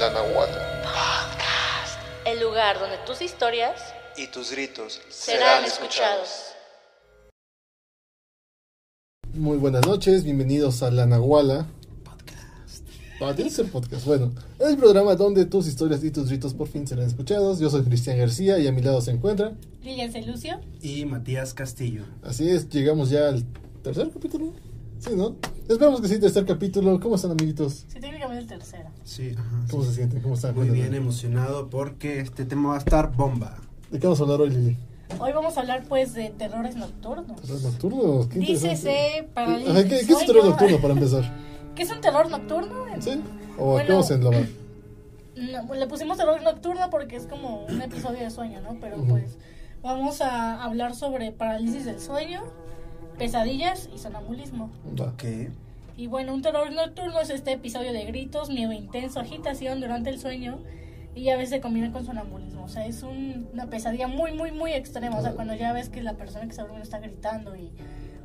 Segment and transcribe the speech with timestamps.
[0.00, 1.28] La Nahuala.
[2.24, 3.78] El lugar donde tus historias
[4.16, 6.54] Y tus gritos serán escuchados.
[9.34, 11.66] Muy buenas noches, bienvenidos a La Nahuala.
[12.02, 12.88] Podcast.
[13.20, 14.06] Ah, tiene que ser podcast.
[14.06, 17.60] Bueno, el programa donde tus historias y tus ritos por fin serán escuchados.
[17.60, 19.52] Yo soy Cristian García y a mi lado se encuentra.
[19.82, 20.62] Lilian Celucio.
[20.80, 22.04] Y Matías Castillo.
[22.22, 23.44] Así es, llegamos ya al
[23.82, 24.54] tercer capítulo.
[25.00, 25.34] Sí, ¿no?
[25.68, 27.00] Esperamos que sí, tercer capítulo.
[27.00, 27.86] ¿Cómo están, amiguitos?
[27.88, 28.90] Sí, técnicamente el tercero.
[29.04, 29.64] Sí, ajá.
[29.70, 30.20] ¿Cómo se sienten?
[30.20, 30.54] ¿Cómo están?
[30.54, 30.98] Muy bien Cuéntanos.
[31.02, 33.56] emocionado porque este tema va a estar bomba.
[33.90, 34.76] ¿De qué vamos a hablar hoy, Lili?
[35.18, 37.40] Hoy vamos a hablar pues de terrores nocturnos.
[37.40, 38.28] ¿Terror nocturno?
[38.28, 38.38] Qué.
[38.40, 40.44] Dícese Ajá, ¿Qué, qué es terror sueño.
[40.50, 41.24] nocturno para empezar?
[41.74, 42.84] ¿Qué es un terror nocturno?
[43.00, 43.20] ¿Sí?
[43.58, 43.88] ¿O a qué Bueno.
[43.94, 44.46] vamos a englobar?
[45.36, 48.76] No, pues, le pusimos terror nocturno porque es como un episodio de sueño, ¿no?
[48.80, 49.06] Pero Ujú.
[49.08, 49.38] pues
[49.82, 52.42] vamos a hablar sobre parálisis del sueño,
[53.20, 54.70] pesadillas y sonambulismo.
[55.18, 55.50] ¿Qué?
[55.96, 60.18] Y bueno, un terror nocturno es este episodio de gritos, miedo intenso, agitación durante el
[60.18, 60.58] sueño
[61.14, 62.64] y a veces se combina con sonambulismo.
[62.64, 65.18] O sea, es un- una pesadilla muy, muy, muy extrema.
[65.18, 67.70] O sea, cuando ya ves que la persona que está durmiendo está gritando y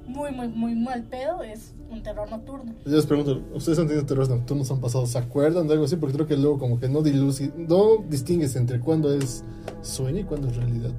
[0.07, 2.73] muy, muy, muy mal pedo, es un terror nocturno.
[2.85, 5.05] Yo les pregunto, ¿ustedes han tenido terrores nocturnos han pasado?
[5.07, 5.97] ¿Se acuerdan de algo así?
[5.97, 9.43] Porque creo que luego como que no, diluci- no distingues entre cuándo es
[9.81, 10.91] sueño y cuándo es realidad.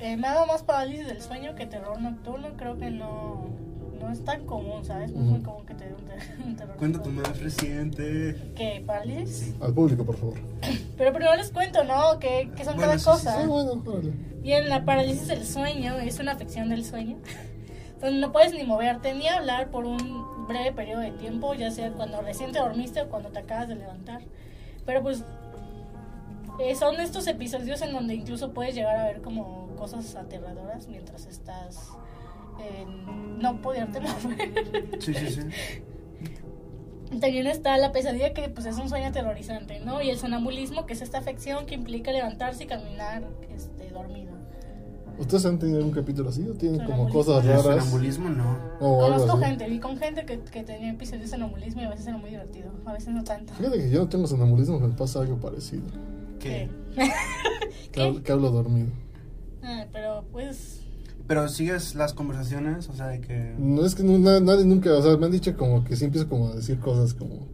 [0.00, 2.48] Eh, me ha dado más parálisis del sueño que terror nocturno.
[2.56, 3.46] Creo que no,
[4.00, 5.12] no es tan común, ¿sabes?
[5.12, 8.52] No es muy común que te dé un, ter- un terror Cuenta tu más reciente.
[8.56, 8.82] ¿Qué?
[8.86, 9.54] ¿Parálisis?
[9.60, 10.38] Al público, por favor.
[10.96, 12.18] Pero primero les cuento, ¿no?
[12.18, 13.40] Que, que son Bueno, cada sí, sí, cosa.
[13.42, 13.82] Ah, bueno.
[14.40, 17.18] Bien, la parálisis del sueño es una afección del sueño,
[18.00, 21.92] donde no puedes ni moverte ni hablar por un breve periodo de tiempo, ya sea
[21.92, 24.22] cuando recién te dormiste o cuando te acabas de levantar.
[24.86, 25.22] Pero pues
[26.62, 31.26] eh, son estos episodios en donde incluso puedes llegar a ver como cosas aterradoras mientras
[31.26, 31.90] estás
[32.58, 34.96] en no poderte mover.
[35.00, 35.40] Sí, sí, sí.
[37.20, 40.00] También está la pesadilla que pues es un sueño aterrorizante, ¿no?
[40.00, 44.30] Y el sonambulismo que es esta afección que implica levantarse y caminar este, dormido.
[45.18, 47.64] ¿Ustedes han tenido algún capítulo así o tienen como cosas El raras?
[47.84, 48.56] sonambulismo no.
[48.80, 49.44] O algo Conozco así.
[49.46, 52.30] gente, vi con gente que, que tenía episodios de sonambulismo y a veces era muy
[52.30, 53.52] divertido, a veces no tanto.
[53.54, 55.82] Fíjate que yo no tengo sonambulismo, me pasa algo parecido.
[56.40, 56.68] ¿Qué?
[57.92, 58.88] Que, hablo- que hablo dormido.
[59.62, 60.80] Ah, pero pues
[61.26, 63.54] Pero sigues las conversaciones, o sea, de que...
[63.58, 66.04] No es que no- na- nadie nunca, o sea, me han dicho como que sí
[66.06, 67.46] empiezo como a decir cosas como Ujú.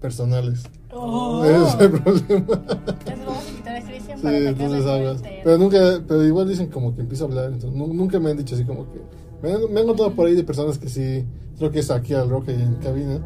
[0.00, 0.62] personales.
[0.92, 2.46] oh, Ese es el problema.
[2.86, 5.16] entonces vamos a invitar a Cristian Sí, para entonces hablas.
[5.16, 5.36] el tema.
[5.44, 8.36] Pero nunca, pero igual dicen como que empiezo a hablar, entonces nu- nunca me han
[8.38, 9.00] dicho así como que.
[9.42, 11.24] Me han, me han contado por ahí de personas que sí,
[11.58, 13.18] creo que es aquí al Roque y en cabina,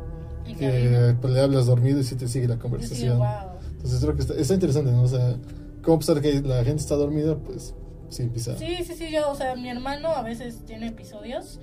[0.47, 1.19] En que cabina.
[1.21, 3.19] pues, le hablas dormido y sí te sigue la Yo sí, conversación.
[3.19, 3.27] wow.
[3.79, 5.03] Entonces creo que está, está interesante, ¿no?
[5.03, 5.37] O sea,
[5.83, 7.75] como pesar que la gente está dormida, pues
[8.11, 8.57] sí empieza.
[8.59, 11.61] Sí, sí, sí, yo, o sea, mi hermano a veces tiene episodios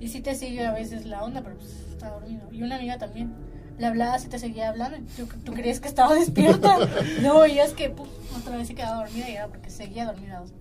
[0.00, 2.42] y sí te sigue a veces la onda, pero pues está dormido.
[2.52, 3.32] Y una amiga también.
[3.76, 5.02] Le hablabas y te seguía hablando y
[5.44, 6.76] tú, creías que estaba despierta.
[7.22, 8.06] no veías que puf,
[8.38, 10.42] otra vez se quedaba dormida y era porque seguía dormida.
[10.42, 10.56] o sea.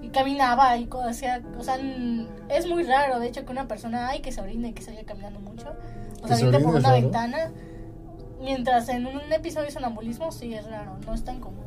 [0.00, 4.08] Y caminaba y hacía, o sea, n- es muy raro, de hecho, que una persona,
[4.10, 5.66] ay, que se orine y que siga caminando mucho.
[6.22, 7.02] O sea, se ahorita por es una raro.
[7.02, 7.50] ventana.
[8.42, 11.64] Mientras en un episodio de sonambulismo sí es raro, no es tan común.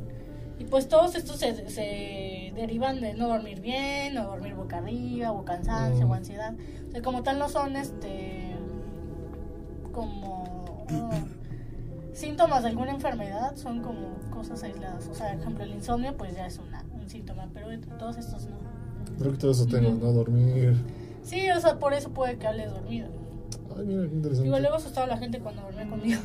[0.60, 5.32] Y pues todos estos se, se derivan de no dormir bien, o dormir boca arriba,
[5.32, 6.12] o cansancio, Mm.
[6.12, 6.54] o ansiedad.
[6.88, 8.56] O sea, como tal no son este
[9.92, 10.86] como
[12.14, 15.08] síntomas de alguna enfermedad, son como cosas aisladas.
[15.08, 18.46] O sea, por ejemplo, el insomnio pues ya es una, un síntoma, pero todos estos
[18.48, 18.58] no.
[19.18, 20.06] Creo que todo eso tengo, Ujú.
[20.06, 20.12] ¿no?
[20.12, 20.76] Dormir.
[21.24, 23.08] Sí, o sea, por eso puede que hables dormido.
[23.78, 24.48] Ay, mira, qué interesante.
[24.48, 26.22] Igual luego asustaba a la gente cuando dormía conmigo.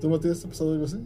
[0.00, 0.98] ¿Tú, Matías, te ha pasado algo así?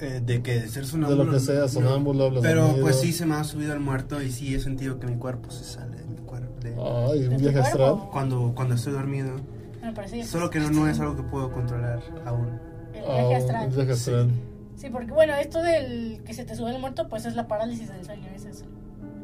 [0.00, 1.24] Eh, de que de ser De sonámbulo.
[1.24, 1.68] lo que sea, no.
[1.68, 2.82] sonámbulo, hablas Pero dormido.
[2.82, 5.50] pues sí se me ha subido el muerto y sí he sentido que mi cuerpo
[5.50, 6.52] se sale de mi cuerpo.
[6.60, 8.08] de- Ay, ¿De un viaje astral.
[8.10, 9.36] Cuando, cuando estoy dormido.
[9.80, 12.58] Me parece Solo que no, no es algo que puedo controlar aún.
[12.94, 13.68] el Ah, viaje astral.
[13.68, 14.30] un viaje astral.
[14.76, 17.88] Sí, porque bueno, esto del que se te sube el muerto, pues es la parálisis
[17.88, 18.64] del sueño, es eso.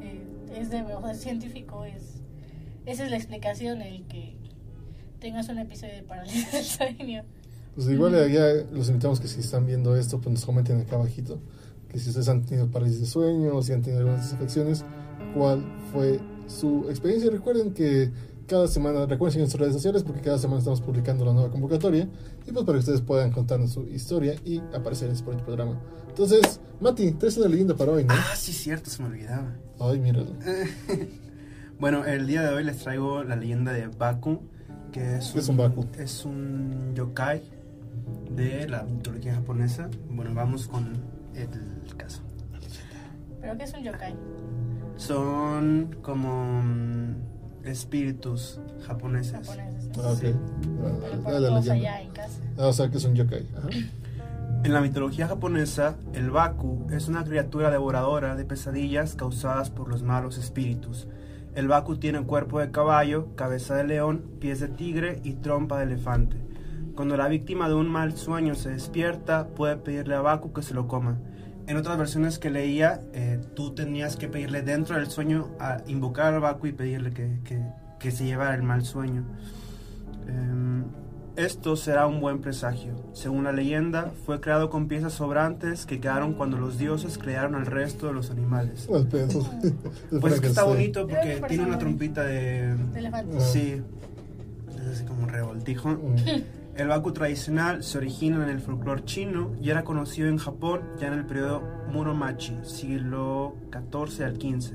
[0.01, 0.23] Eh,
[0.57, 2.21] es de, o sea, científico, es,
[2.87, 4.37] esa es la explicación, el que
[5.19, 7.25] tengas un episodio de parálisis del sueño.
[7.79, 11.39] Pues igual ya los invitamos que si están viendo esto, pues nos comenten acá abajito.
[11.89, 14.85] Que si ustedes han tenido parálisis de sueño o si han tenido algunas afecciones,
[15.33, 17.31] cuál fue su experiencia.
[17.31, 18.11] Recuerden que
[18.49, 22.09] cada semana, recuerden seguir nuestras redes sociales porque cada semana estamos publicando la nueva convocatoria.
[22.49, 25.81] Y pues para que ustedes puedan contarnos su historia y aparecer en este programa.
[26.09, 28.13] Entonces, Mati, traes una leyenda para hoy, ¿no?
[28.13, 29.55] Ah, sí, cierto, se me olvidaba.
[29.79, 30.33] Ay, míralo.
[31.79, 34.41] Bueno, el día de hoy les traigo la leyenda de Baku,
[34.91, 35.87] que es ¿Qué es un Baku?
[35.97, 37.41] Es un yokai
[38.31, 39.89] de la mitología japonesa.
[40.11, 40.93] Bueno, vamos con
[41.35, 42.23] el caso.
[43.41, 44.15] Pero que es un yokai.
[44.97, 47.15] Son como mm,
[47.65, 49.33] espíritus japoneses.
[49.47, 49.97] japoneses.
[49.97, 50.03] ¿no?
[50.03, 50.19] Ah, ok.
[50.19, 50.35] Sí.
[50.35, 51.73] Ah, Pero dale por la todos leyenda.
[51.73, 52.41] allá en casa.
[52.59, 53.47] Ah, o sea que es un yokai.
[53.57, 53.69] Ajá.
[54.65, 60.03] En la mitología japonesa, el Baku es una criatura devoradora de pesadillas causadas por los
[60.03, 61.07] malos espíritus.
[61.55, 65.85] El Baku tiene cuerpo de caballo, cabeza de león, pies de tigre y trompa de
[65.85, 66.37] elefante.
[66.99, 70.75] Cuando la víctima de un mal sueño se despierta, puede pedirle a Baku que se
[70.75, 71.17] lo coma.
[71.69, 76.35] En otras versiones que leía, eh, tú tenías que pedirle dentro del sueño a invocar
[76.35, 77.63] al Baku y pedirle que, que-
[78.01, 79.23] que se llevara el mal sueño.
[80.27, 80.87] Em,
[81.37, 82.95] esto será un buen presagio.
[83.13, 87.67] Según la leyenda, fue creado con piezas sobrantes que quedaron cuando los dioses crearon al
[87.67, 88.89] resto de los animales.
[88.93, 89.29] Al pedo.
[90.21, 92.75] Pues es que está bonito porque tiene una trompita de...
[92.93, 93.41] De elefante.
[93.41, 93.81] Sí,
[94.81, 95.91] es así como un revoltijo.
[95.91, 96.58] Mm.
[96.79, 101.09] El Baku tradicional se origina en el folclore chino y era conocido en Japón ya
[101.09, 101.61] en el periodo
[101.93, 104.75] Muromachi, siglo XIV al XV.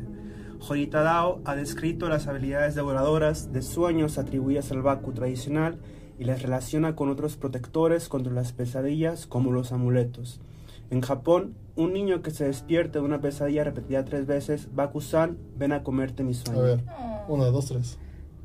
[0.69, 5.77] Horita Dao ha descrito las habilidades devoradoras de sueños atribuidas al Baku tradicional
[6.19, 10.41] y las relaciona con otros protectores contra las pesadillas como los amuletos.
[10.89, 15.71] En Japón, un niño que se despierte de una pesadilla repetida tres veces, Baku-san, ven
[15.71, 16.61] a comerte mi A sueño.
[16.61, 16.83] ver,
[17.27, 17.33] Oh.
[17.33, 17.97] una, dos, tres.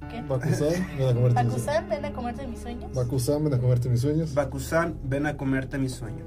[0.08, 0.22] ¿Qué?
[0.22, 2.92] Bakusan, ven a comerte mis sueños.
[2.94, 3.58] Bakusan, ven a comerte mis sueños.
[3.58, 4.34] Bakusan, ven a comerte mis sueños.
[4.34, 6.24] Bakusan, ven a comerte mi sueño.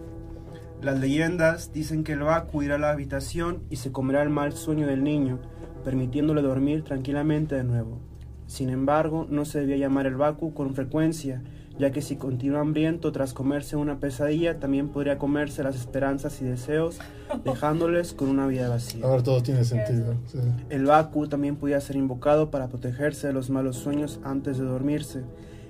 [0.81, 4.53] Las leyendas dicen que el Baku irá a la habitación y se comerá el mal
[4.53, 5.39] sueño del niño,
[5.83, 7.99] permitiéndole dormir tranquilamente de nuevo.
[8.47, 11.43] Sin embargo, no se debía llamar el Baku con frecuencia,
[11.79, 16.45] ya que si continúa hambriento tras comerse una pesadilla, también podría comerse las esperanzas y
[16.45, 16.99] deseos,
[17.45, 19.05] dejándoles con una vida vacía.
[19.05, 20.15] Ahora todo tiene sentido.
[20.27, 20.37] sí.
[20.69, 25.23] El Baku también podía ser invocado para protegerse de los malos sueños antes de dormirse.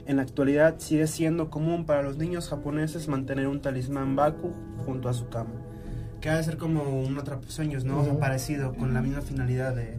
[0.05, 4.51] En la actualidad sigue siendo común para los niños japoneses mantener un talismán Baku
[4.85, 5.51] junto a su cama.
[6.19, 8.03] Que ha de ser como un atrapasueños, ¿no?
[8.03, 8.19] Sea, Ujú.
[8.19, 9.97] parecido, con la misma finalidad de,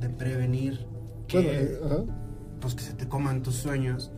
[0.00, 0.86] de prevenir
[1.28, 2.06] que, Bueno,
[2.60, 4.10] pues, que se te coman tus sueños.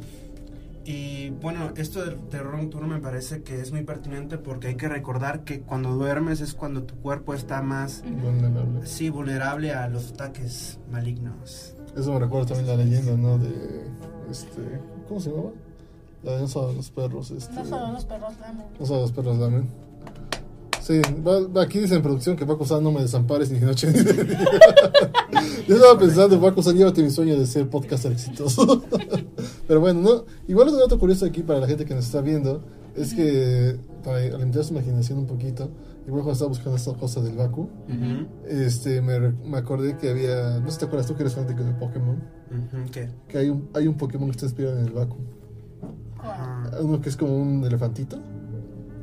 [0.84, 4.88] Y bueno, esto del terror nocturno me parece que es muy pertinente porque hay que
[4.88, 8.86] recordar que cuando duermes es cuando tu cuerpo está más Vulnerable.
[8.86, 11.74] Sí, vulnerable a los ataques malignos.
[11.96, 13.38] Eso me recuerda también la leyenda, ¿no?
[13.38, 13.86] De.
[14.30, 14.80] Este.
[15.08, 15.50] ¿Cómo se llamaba?
[16.22, 17.30] La de no solo los perros.
[17.30, 18.66] Este, No solo los perros lamen.
[18.78, 19.68] no solo los perros lamen.
[20.86, 23.92] Sí, va- va- aquí dice en producción que Bakusan no me desampares ni noche ni
[24.02, 24.44] de día.
[25.66, 28.84] Yo estaba pensando, Bakusan, llévate mi sueño de ser podcaster exitoso.
[29.66, 30.24] Pero bueno, no.
[30.46, 32.62] Igual un dato curioso aquí para la gente que nos está viendo
[32.94, 35.70] es que para alimentar su imaginación un poquito,
[36.06, 37.66] igual cuando estaba buscando esta cosa del Baku,
[38.46, 41.64] este, me, me acordé que había, no sé si te acuerdas tú que eres fanático
[41.64, 42.16] de Pokémon,
[42.50, 43.08] Ujú, ¿Qué?
[43.26, 45.16] que hay un, hay un Pokémon que está inspirado en el Baku.
[46.82, 48.18] Uno que es como un elefantito,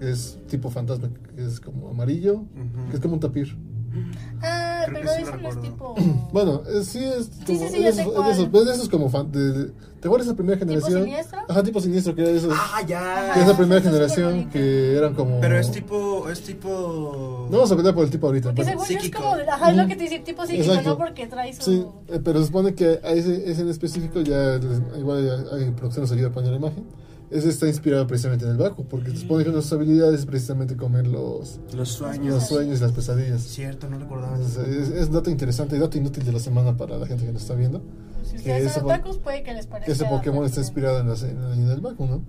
[0.02, 2.90] es tipo fantasma, que es como amarillo, ujú.
[2.90, 3.56] que es como un tapir.
[4.42, 5.96] Ah, Creo pero sí eso no es tipo.
[6.32, 8.32] Bueno, sí es Sí, como- sí, sí, es cuál.
[8.32, 10.70] es de esos- es esos como fan, de, de- ¿te acuerdas de esa primera ¿Tipo
[10.72, 11.04] generación?
[11.04, 11.40] siniestro?
[11.50, 13.32] Ajá, tipo siniestro, que era de esos, Ah, ya.
[13.34, 15.42] que es la Ah, primera sí, sí, generación que eran como...
[15.42, 16.30] Pero es tipo.
[16.30, 17.48] Es tipo.
[17.52, 18.50] No vamos a pelear por el tipo ahorita.
[18.50, 18.80] Porque bueno.
[18.80, 19.22] según yo es Psíquico.
[19.24, 19.36] como.
[19.52, 20.90] Ajá, es lo que te dice tipo psíquico, Exacto.
[20.92, 20.98] ¿no?
[20.98, 21.62] Porque trae su.
[21.62, 25.70] Sí, eh, pero se supone que a ese, ese en específico ya, les- igual hay
[25.72, 26.86] producción nos ayuda a poner la imagen.
[27.32, 30.20] Ese está inspirado precisamente en el Baku, porque se supone que una de sus habilidades
[30.20, 32.36] es precisamente comer los, Los sueños.
[32.36, 33.42] los sueños y las pesadillas.
[33.42, 34.36] Cierto, no recordaba.
[34.36, 37.32] Entonces, es, es dato interesante y dato inútil de la semana para la gente que
[37.32, 37.82] nos está viendo.
[38.24, 39.86] Si que ustedes son otakus, puede que les parezca.
[39.86, 42.22] Que ese Pokémon está inspirado en la, en la leyenda del Baku, ¿no?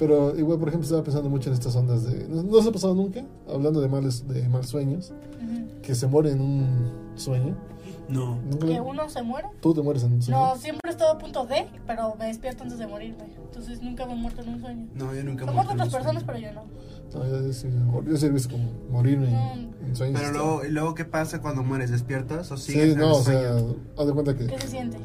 [0.00, 2.26] Pero igual, por ejemplo, estaba pensando mucho en estas ondas de...
[2.28, 5.80] No, no se ha pasado nunca, hablando de males, de mal sueños, Ujú.
[5.82, 7.54] que se muere en un sueño.
[8.10, 8.36] No.
[8.42, 9.48] ¿Nunca- Que uno se muere.
[9.60, 10.38] ¿Tú te mueres en un sueño?
[10.40, 13.24] No, siempre he estado a punto de, pero me despierto antes de morirme.
[13.44, 14.86] Entonces nunca me he muerto en un sueño.
[14.94, 16.26] No, yo nunca Son muerto otras personas, sueño.
[16.26, 17.24] pero yo no.
[17.24, 17.68] No, yo, sí,
[18.08, 19.52] yo sí he visto como morirme No.
[19.86, 20.20] en, sueños.
[20.20, 21.90] Pero luego, ¿y luego, ¿qué pasa cuando mueres?
[21.90, 23.76] ¿Despiertas o Sí, sigues en no, el o sea, sueño?
[23.98, 24.46] haz de cuenta que...
[24.46, 24.98] ¿Qué se siente?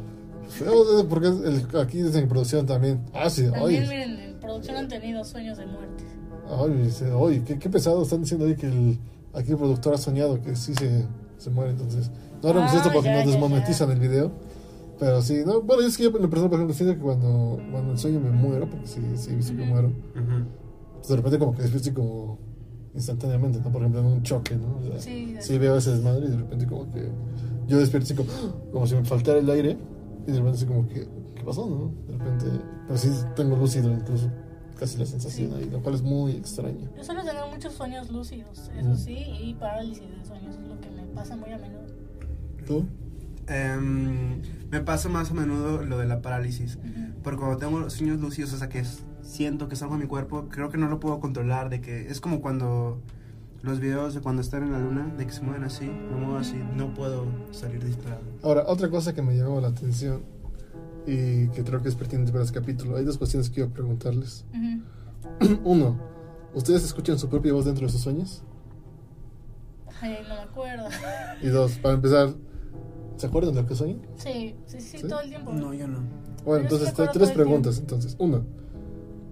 [1.10, 3.02] Porque el- aquí dicen en producción también.
[3.14, 3.82] Ah, sí, También, oye.
[3.82, 6.04] miren, en producción han tenido sueños de muerte.
[6.50, 9.00] Oye, sí, oye, qué, qué pesado están diciendo ahí que el,
[9.34, 11.06] aquí el productor ha soñado que sí se,
[11.38, 12.12] se muere, entonces.
[12.46, 14.32] No haremos Ah, esto porque ya, nos ya, desmonetizan el video.
[15.00, 17.60] Pero sí, no, bueno, es que yo en lo personal, por ejemplo, siento que cuando,
[17.72, 20.46] cuando en sueño me muero, porque sí, sí he visto que muero, Ujú.
[20.98, 22.38] pues de repente como que despierto como
[22.94, 23.72] instantáneamente, ¿no?
[23.72, 24.78] Por ejemplo, en un choque, ¿no?
[24.78, 27.10] O sea, Sí, sí veo ese desmadre y de repente como que
[27.68, 28.30] yo despierto así como,
[28.72, 29.78] como si me faltara el aire
[30.28, 31.92] y de repente así como que, ¿qué pasó, no?
[32.08, 32.46] De repente,
[32.88, 34.30] pero sí tengo lúcido incluso,
[34.80, 35.56] casi la sensación Sí.
[35.58, 36.90] ahí, lo cual es muy extraño.
[36.96, 38.96] Yo suelo tener muchos sueños lúcidos, eso Mm.
[38.96, 41.84] sí, y parálisis de sueños, es lo que me pasa muy a menudo.
[42.66, 42.86] ¿Tú?
[43.48, 44.42] Em,
[44.72, 46.78] me pasa más a menudo lo de la parálisis.
[46.78, 47.14] Ujú.
[47.24, 50.02] Porque cuando tengo los sueños lúcidos, o sea, que es- siento que es algo en
[50.02, 51.70] mi cuerpo, creo que no lo puedo controlar.
[51.70, 53.02] De que es como cuando
[53.62, 56.38] los videos de cuando están en la luna, de que se mueven así, me muevo
[56.38, 58.22] así, no puedo salir disparado.
[58.44, 60.22] Ahora, otra cosa que me llamó la atención
[61.08, 64.46] y que creo que es pertinente para este capítulo, hay dos cuestiones que quiero preguntarles.
[65.64, 65.98] Uno,
[66.54, 68.42] ¿Ustedes escuchan su propia voz dentro de sus sueños?
[70.02, 70.86] Ay, no me acuerdo.
[71.42, 72.30] Y dos, para empezar,
[73.18, 74.02] ¿se acuerdan de lo que sueñan?
[74.18, 75.08] Sí, sí, sí, ¿Sí?
[75.08, 75.52] todo el tiempo.
[75.54, 76.00] No, yo no.
[76.00, 77.80] Bueno, Pero entonces sí tres preguntas.
[77.80, 78.44] Entonces, uno,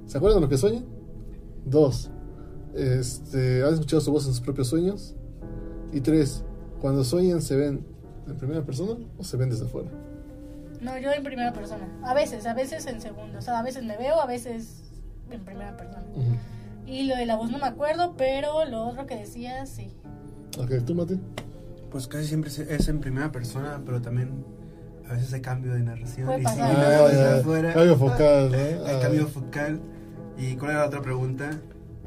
[0.08, 0.86] ¿se acuerdan de lo que sueñan?
[1.66, 2.10] Dos,
[2.74, 5.16] este, ¿han escuchado su voz en sus propios sueños?
[5.92, 6.44] Y tres,
[6.82, 7.86] cuando sueñan, ¿se ven
[8.28, 9.90] en primera persona o se ven desde afuera?
[10.82, 11.88] No, yo en primera persona.
[12.04, 13.38] A veces, a veces en segundo.
[13.38, 14.84] O sea, a veces me veo, a veces
[15.30, 16.06] en primera persona.
[16.12, 16.36] Ujú.
[16.86, 19.94] Y lo de la voz no me acuerdo, pero lo otro que decía, sí.
[20.60, 21.20] Ok, ¿tú, Mati?
[21.94, 24.44] Pues casi siempre es en primera persona, pero también
[25.10, 26.28] a veces hay cambio de narración.
[26.42, 28.58] Y si Ah, ya, afuera, Cambio focal, ¿no?
[28.88, 29.00] Hay Ah.
[29.02, 29.80] cambio focal.
[30.38, 31.52] ¿Y cuál era la otra pregunta?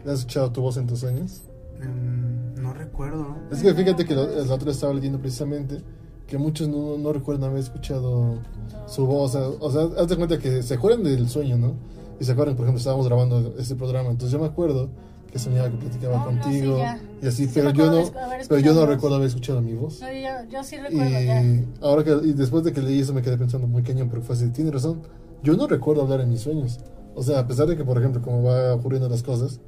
[0.04, 1.42] ¿Has escuchado tu voz en tus sueños?
[1.80, 3.36] Mm, no recuerdo.
[3.52, 5.80] Es que fíjate que lo- la otra vez estaba leyendo precisamente
[6.26, 8.40] que muchos no, no recuerdan haber escuchado
[8.86, 9.36] su voz.
[9.36, 11.74] O sea, o sea, cuenta que se acuerdan del sueño, ¿no?
[12.18, 14.10] Y se acuerdan, por ejemplo, estábamos grabando este programa.
[14.10, 14.88] Entonces yo me acuerdo
[15.30, 16.82] que soñaba que platicaba No, no, contigo sí.
[17.26, 18.10] Y así, Sí pero yo no,
[18.48, 20.00] pero yo no recuerdo haber escuchado mi voz.
[20.00, 21.42] No, yo, yo sí recuerdo ya.
[21.42, 24.22] Y ahora que y después de que leí eso me quedé pensando muy cañón, pero
[24.22, 25.02] fue así, tiene razón.
[25.42, 26.78] Yo no recuerdo hablar en mis sueños.
[27.14, 29.60] O sea, a pesar de que, por ejemplo, como va ocurriendo las cosas,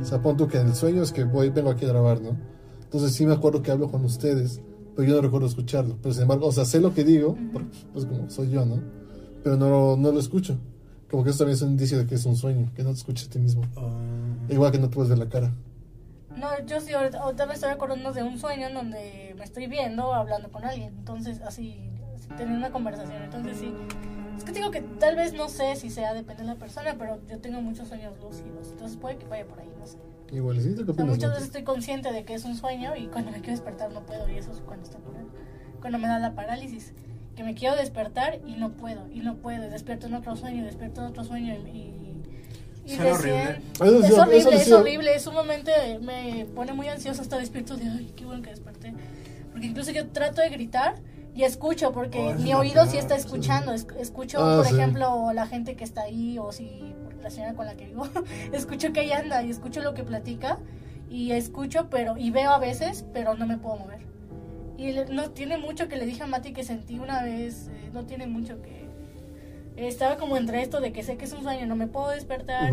[0.00, 2.20] o sea, pon tú que en el sueño es que voy, vengo aquí a grabar,
[2.20, 2.36] ¿no?
[2.82, 4.60] Entonces sí me acuerdo que hablo con ustedes,
[4.94, 5.96] pero yo no recuerdo escucharlo.
[6.02, 8.80] Pero sin embargo, o sea, sé lo que digo, porque, pues como soy yo, ¿no?
[9.44, 10.58] Pero no, no lo escucho.
[11.10, 12.96] Como que eso también es un indicio de que es un sueño, que no te
[12.96, 13.62] escuchas a ti mismo.
[13.76, 13.90] Ah,
[14.48, 15.52] Igual que no te puedes ver la cara.
[16.36, 19.66] No, yo sí, ahorita, ahorita me estoy acordando de un sueño en donde me estoy
[19.66, 20.94] viendo hablando con alguien.
[20.98, 21.78] Entonces, así,
[22.14, 23.22] así teniendo una conversación.
[23.22, 23.74] Entonces, sí.
[24.36, 27.18] Es que digo que tal vez no sé si sea, depende de la persona, pero
[27.26, 28.68] yo tengo muchos sueños lúcidos.
[28.72, 29.96] Entonces, puede que vaya por ahí, no sé.
[30.30, 30.74] Igual, ¿sí?
[30.74, 33.30] ¿Tú qué O sea, muchas veces estoy consciente de que es un sueño y cuando
[33.30, 34.28] me quiero despertar no puedo.
[34.28, 34.98] Y eso es cuando está.
[35.80, 36.92] Cuando me da la parálisis.
[37.34, 39.08] Que me quiero despertar y no puedo.
[39.12, 39.64] Y no puedo.
[39.66, 41.54] Y despierto en otro sueño, y despierto en otro sueño.
[41.54, 42.05] Y, y
[42.86, 43.60] Suena recién- horrible.
[43.74, 44.72] Eso es sí, eso horrible, es sí.
[44.72, 48.94] horrible, es sumamente, me pone muy ansiosa hasta despierto de, ay, qué bueno que desperté.
[49.52, 50.96] Porque incluso yo trato de gritar
[51.34, 53.20] y escucho, porque Oh, mi es oído sí está sí.
[53.26, 54.74] escuchando, es- escucho, Ah, por sí.
[54.74, 58.06] ejemplo, la gente que está ahí o si la señora con la que vivo,
[58.52, 60.58] escucho que ella anda y escucho lo que platica
[61.10, 64.00] y escucho, pero, y veo a veces, pero no me puedo mover.
[64.78, 67.90] Y le- no tiene mucho que le dije a Mati que sentí una vez, eh,
[67.92, 68.75] no tiene mucho que...
[69.76, 72.72] Estaba como entre esto de que sé que es un sueño, no me puedo despertar,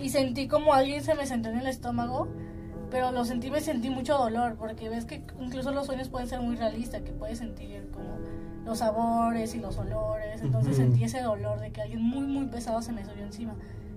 [0.00, 2.28] y sentí como alguien se me sentó en el estómago,
[2.90, 6.40] pero lo sentí, me sentí mucho dolor, porque ves que incluso los sueños pueden ser
[6.40, 8.18] muy realistas, que puedes sentir como
[8.64, 12.80] los sabores y los olores, entonces sentí ese dolor de que alguien muy, muy pesado
[12.80, 13.54] se me subió encima.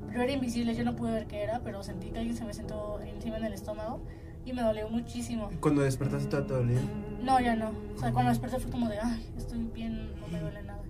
[0.08, 2.54] Pero era invisible, yo no pude ver qué era, pero sentí que alguien se me
[2.54, 4.02] sentó encima en el estómago
[4.46, 5.50] y me dolió muchísimo.
[5.60, 6.80] Cuando despertaste todo te dolía.
[7.22, 7.72] No, ya no.
[7.96, 10.82] O sea, cuando desperté fue como de, ay, estoy bien, no me duele nada.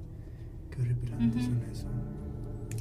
[0.78, 1.88] Qué suena eso.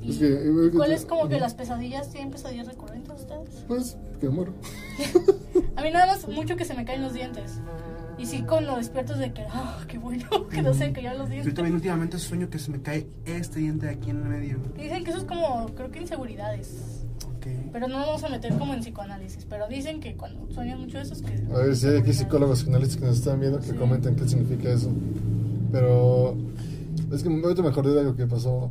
[0.02, 2.10] ¿Y Es que, igual que cuál es como que las pesadillas?
[2.10, 3.64] ¿Tienen pesadillas recurrentes ustedes?
[3.66, 4.52] Pues, que muero.
[5.76, 7.60] A mí nada más mucho que se me caen los dientes.
[8.18, 11.18] Y sí, cuando despierto es de que, ah, qué bueno, que no se me caían
[11.18, 11.54] los Yo dientes.
[11.54, 14.58] también últimamente sueño que se me cae este diente de aquí en el medio.
[14.78, 17.04] Y Dicen que eso es como, creo que inseguridades.
[17.36, 17.46] Ok.
[17.72, 19.44] Pero no vamos a meter como en psicoanálisis.
[19.44, 21.34] Pero dicen que cuando sueñas mucho eso es que...
[21.52, 23.74] A ver si hay aquí psicólogos psicoanalistas que nos están viendo que Sí.
[23.74, 24.90] comenten qué significa eso.
[25.72, 26.36] Pero
[27.12, 28.70] es que ahorita me acordé de algo que pasó,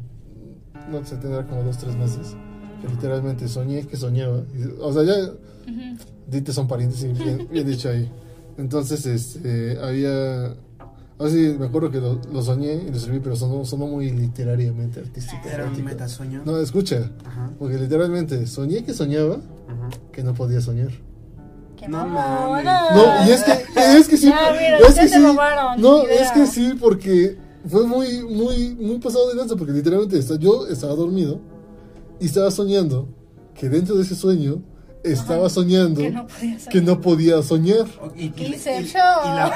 [0.92, 2.36] no sé, tendrá como dos, tres meses,
[2.82, 4.44] que literalmente soñé que soñaba.
[4.54, 5.98] Y- O sea, ya, Ujú.
[6.28, 8.10] dite son parientes, y bien, bien dicho ahí.
[8.58, 10.56] Entonces, este, había...
[11.18, 14.12] Ahora sí, me acuerdo que lo, lo soñé y lo escribí, pero sonó, sonó muy
[14.12, 15.48] literariamente artístico.
[15.48, 16.42] Era un metasueño.
[16.46, 17.52] No, escucha, Ajá.
[17.58, 19.90] porque literalmente soñé que soñaba Ajá.
[20.12, 20.90] que no podía soñar.
[21.78, 22.82] ¡Qué No mamona!
[22.96, 23.52] No, y es que,
[23.98, 24.28] es que sí.
[24.28, 25.18] Ya, mira, es que sí.
[25.22, 27.38] robaron No, es que sí, porque
[27.68, 31.40] fue muy, muy, muy pasado de lanza, porque literalmente esta- yo estaba dormido
[32.20, 33.08] y estaba soñando
[33.54, 34.62] que dentro de ese sueño
[35.04, 35.50] estaba Ajá.
[35.50, 36.74] soñando Que no podía ser.
[36.74, 37.86] que no podía soñar.
[38.16, 38.94] Y, y- ¿Qué y- hice y yo?
[39.00, 39.54] la,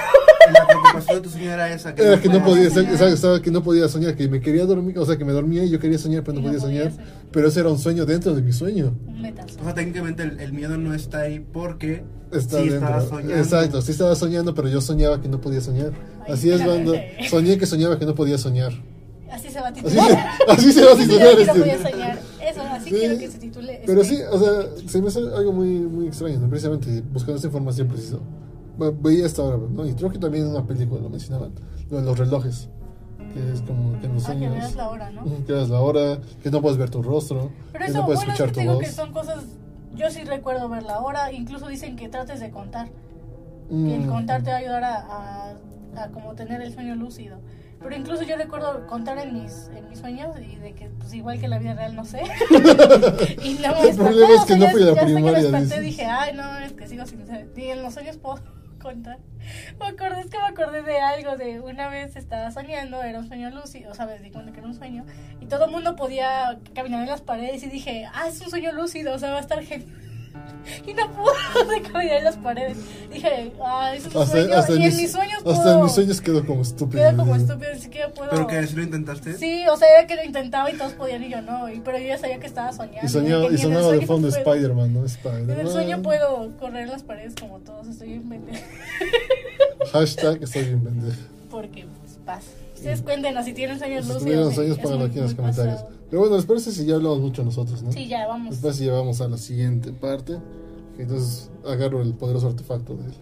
[0.48, 1.89] y la preocupación de tu sueño era esa.
[1.92, 3.08] Era que no podía podía, soñar.
[3.13, 5.70] estaba que no podía soñar, que me quería dormir, o sea, que me dormía y
[5.72, 6.94] yo quería soñar, pero no, Y no podía, podía soñar.
[6.94, 7.30] soñar.
[7.32, 8.94] Pero ese era un sueño dentro de mi sueño.
[9.60, 12.88] O sea, técnicamente el, el miedo no está ahí porque Está sí dentro.
[12.89, 13.36] estaba soñando.
[13.36, 15.92] Exacto, sí estaba soñando, pero yo soñaba que no podía soñar.
[16.31, 16.93] Así es, banda.
[17.29, 18.71] Soñé que soñaba que no podía soñar.
[19.31, 20.27] Así se va a Así titular.
[20.48, 21.59] así se va a Así titular que no este.
[21.59, 22.19] podía soñar.
[22.41, 22.95] Eso, así Sí.
[22.95, 23.81] quiero que se titule.
[23.86, 24.15] Pero este.
[24.15, 26.50] sí, o sea, se me hace algo muy, muy extraño, ¿no?
[26.50, 28.17] precisamente buscando esa información precisa.
[28.77, 29.86] Bueno, veía esta hora, ¿no?
[29.86, 31.51] Y creo que también en una película lo mencionaban,
[31.91, 32.69] lo de los relojes,
[33.33, 35.24] que es como que en los Ah, que sueños, veas la hora, ¿no?
[35.45, 38.19] que veas la hora, que no puedes ver tu rostro, Pero que eso, no puedes
[38.21, 38.83] bueno, es escuchar que tu digo voz.
[38.83, 39.43] que son cosas.
[39.95, 41.31] Yo sí recuerdo ver la hora.
[41.33, 42.88] Incluso dicen que trates de contar.
[43.69, 44.09] Que el Mm.
[44.09, 45.53] contar te va a ayudar a, a,
[45.96, 47.39] a como tener el sueño lúcido.
[47.81, 51.39] Pero incluso yo recuerdo contar en mis, en mis sueños y de que, pues igual
[51.39, 52.22] que la vida real, no sé.
[53.43, 55.01] y no me El problema espanté, es que o sea, no fui a la ya
[55.05, 55.81] me primaria, espanté, dices.
[55.81, 57.50] dije, ay, no, es que sigo sin saber.
[57.55, 58.41] Y en los sueños puedo
[58.81, 59.19] contar.
[59.79, 63.27] Me acordé, es que me acordé de algo, de una vez estaba soñando, era un
[63.29, 64.22] sueño lúcido, ¿sabes?
[64.22, 65.05] Di cuenta que era un sueño.
[65.39, 68.74] Y todo el mundo podía caminar en las paredes y dije, ah, es un sueño
[68.74, 69.89] lúcido, o sea, va a estar genial.
[70.86, 72.77] Y no pude caminar en las paredes.
[73.12, 74.55] Dije, ah, es un Hasta, sueño.
[74.55, 75.77] hasta y en en mis, mis sueños hasta puedo...
[75.77, 77.01] en mis sueños quedo como estúpido.
[77.01, 78.29] Queda como estúpido, ni siquiera puedo.
[78.29, 79.34] ¿Pero que si lo intentaste?
[79.38, 81.69] Sí, o sea, era que lo intentaba y todos podían y yo no.
[81.69, 83.00] Y, pero yo ya sabía que estaba soñando.
[83.03, 85.00] Y, soñaba, y en sonaba de fondo puedo- Spider-Man, ¿no?
[85.00, 85.60] En Spider-Man.
[85.60, 88.65] el sueño puedo correr las paredes como todos, estoy en pendeja.
[89.91, 91.17] Hashtag estoy bien pendejo.
[91.50, 92.48] Porque, pues, pasa.
[92.79, 94.24] Ustedes cuéntenos si tienen sueños Si lúcidos.
[94.24, 95.75] tuvieron eh, sueños, pónganlo aquí en los comentarios.
[95.81, 95.95] pasado.
[96.09, 97.91] Pero bueno, les parece si ya hablamos mucho nosotros, ¿no?
[97.91, 98.51] Sí, ya, vamos.
[98.51, 100.38] Después si ya vamos a la siguiente parte.
[100.98, 103.13] Entonces agarro el poderoso artefacto del,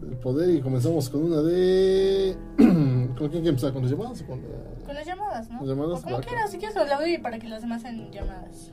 [0.00, 2.36] del poder y comenzamos con una de...
[2.56, 3.72] ¿Con quién quiere empezar?
[3.72, 5.58] ¿Con las llamadas o con la- Con las llamadas, ¿no?
[5.60, 8.10] Las llamadas, O como quieras, si quieres el audio y para que las demás en
[8.10, 8.70] llamadas.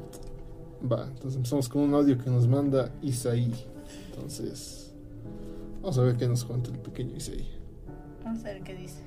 [0.91, 3.53] Va, entonces empezamos con un audio que nos manda Isaí.
[4.13, 4.93] Entonces,
[5.81, 7.47] vamos a ver qué nos cuenta el pequeño Isaí.
[8.23, 9.01] Vamos a ver qué dice.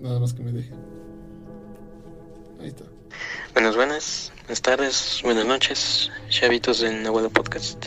[0.00, 0.70] Nada más que me deje.
[2.60, 2.84] Ahí está.
[3.54, 7.86] Buenas, buenas, buenas tardes, buenas noches, chavitos del Abuelo Podcast.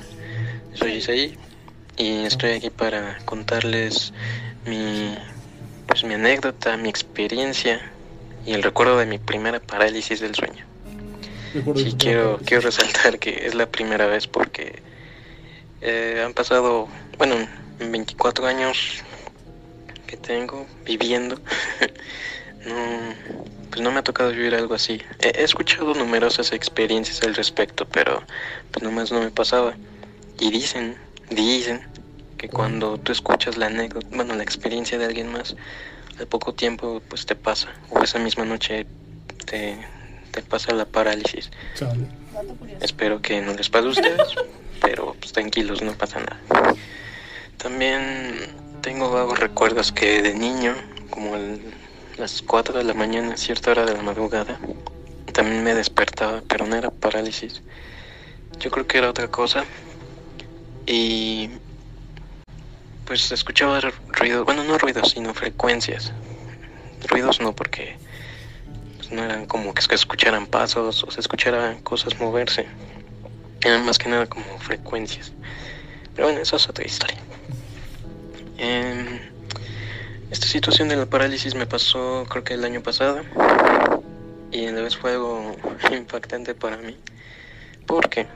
[0.74, 1.38] Soy Isaí
[1.98, 4.14] y estoy aquí para contarles
[4.66, 5.16] mi,
[5.88, 7.92] pues, mi anécdota, mi experiencia
[8.46, 10.66] y el recuerdo de mi primera parálisis del sueño.
[11.54, 14.82] Que- quiero, quiero resaltar que es la primera vez porque
[15.82, 16.88] eh, han pasado,
[17.18, 17.36] bueno,
[17.80, 19.04] 24 años
[20.10, 21.36] que tengo viviendo.
[22.66, 23.14] no,
[23.70, 25.00] pues no me ha tocado vivir algo así.
[25.20, 28.24] He, he escuchado numerosas experiencias al respecto, pero
[28.72, 29.76] pues nomás no me pasaba.
[30.40, 30.96] Y dicen,
[31.30, 31.82] dicen
[32.38, 35.56] que cuando tú escuchas la anécdota, bueno, la experiencia de alguien más,
[36.18, 37.70] al poco tiempo pues te pasa.
[37.92, 38.88] O esa misma noche
[39.46, 39.78] te,
[40.32, 41.52] te pasa la parálisis.
[41.76, 42.08] Chale.
[42.82, 44.28] Espero que no les pase a ustedes,
[44.82, 46.40] pero pues tranquilos, no pasa nada.
[47.58, 50.76] También tengo vagos recuerdos que de niño,
[51.10, 51.40] como a
[52.18, 54.60] las 4 de la mañana, a cierta hora de la madrugada,
[55.34, 57.62] también me despertaba, pero no era parálisis.
[58.60, 59.66] Yo creo que era otra cosa.
[60.86, 61.50] Y
[63.06, 66.12] pues escuchaba ruidos, bueno, no ruidos, sino frecuencias.
[67.08, 67.98] Ruidos no, porque
[68.98, 72.68] pues, no eran como que escucharan pasos o se escucharan cosas moverse.
[73.62, 75.32] Eran más que nada como frecuencias.
[76.16, 77.18] Pero bueno, eso es otra historia.
[78.60, 79.20] Em,
[80.30, 83.22] esta situación de la parálisis me pasó creo que el año pasado.
[84.52, 85.56] Y a la vez fue algo
[85.92, 86.98] impactante para mí.
[87.88, 88.28] Porque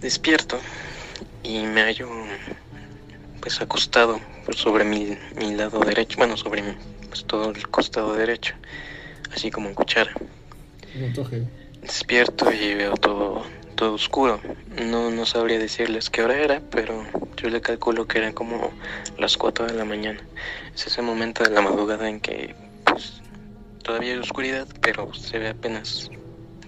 [0.00, 0.58] despierto
[1.42, 2.08] y me hallo
[3.40, 4.18] pues acostado
[4.56, 6.72] sobre mi, mi lado derecho, bueno, sobre mi,
[7.08, 8.54] pues, todo el costado derecho,
[9.34, 10.12] así como en cuchara.
[11.82, 14.40] Despierto y veo todo, todo oscuro.
[14.68, 17.04] No, no sabría decirles qué hora era, pero
[17.36, 18.70] yo le calculo que eran como
[19.18, 20.20] las 4 de la mañana.
[20.74, 23.20] Es ese momento de la madrugada en que pues,
[23.82, 26.10] todavía hay oscuridad, pero se ve apenas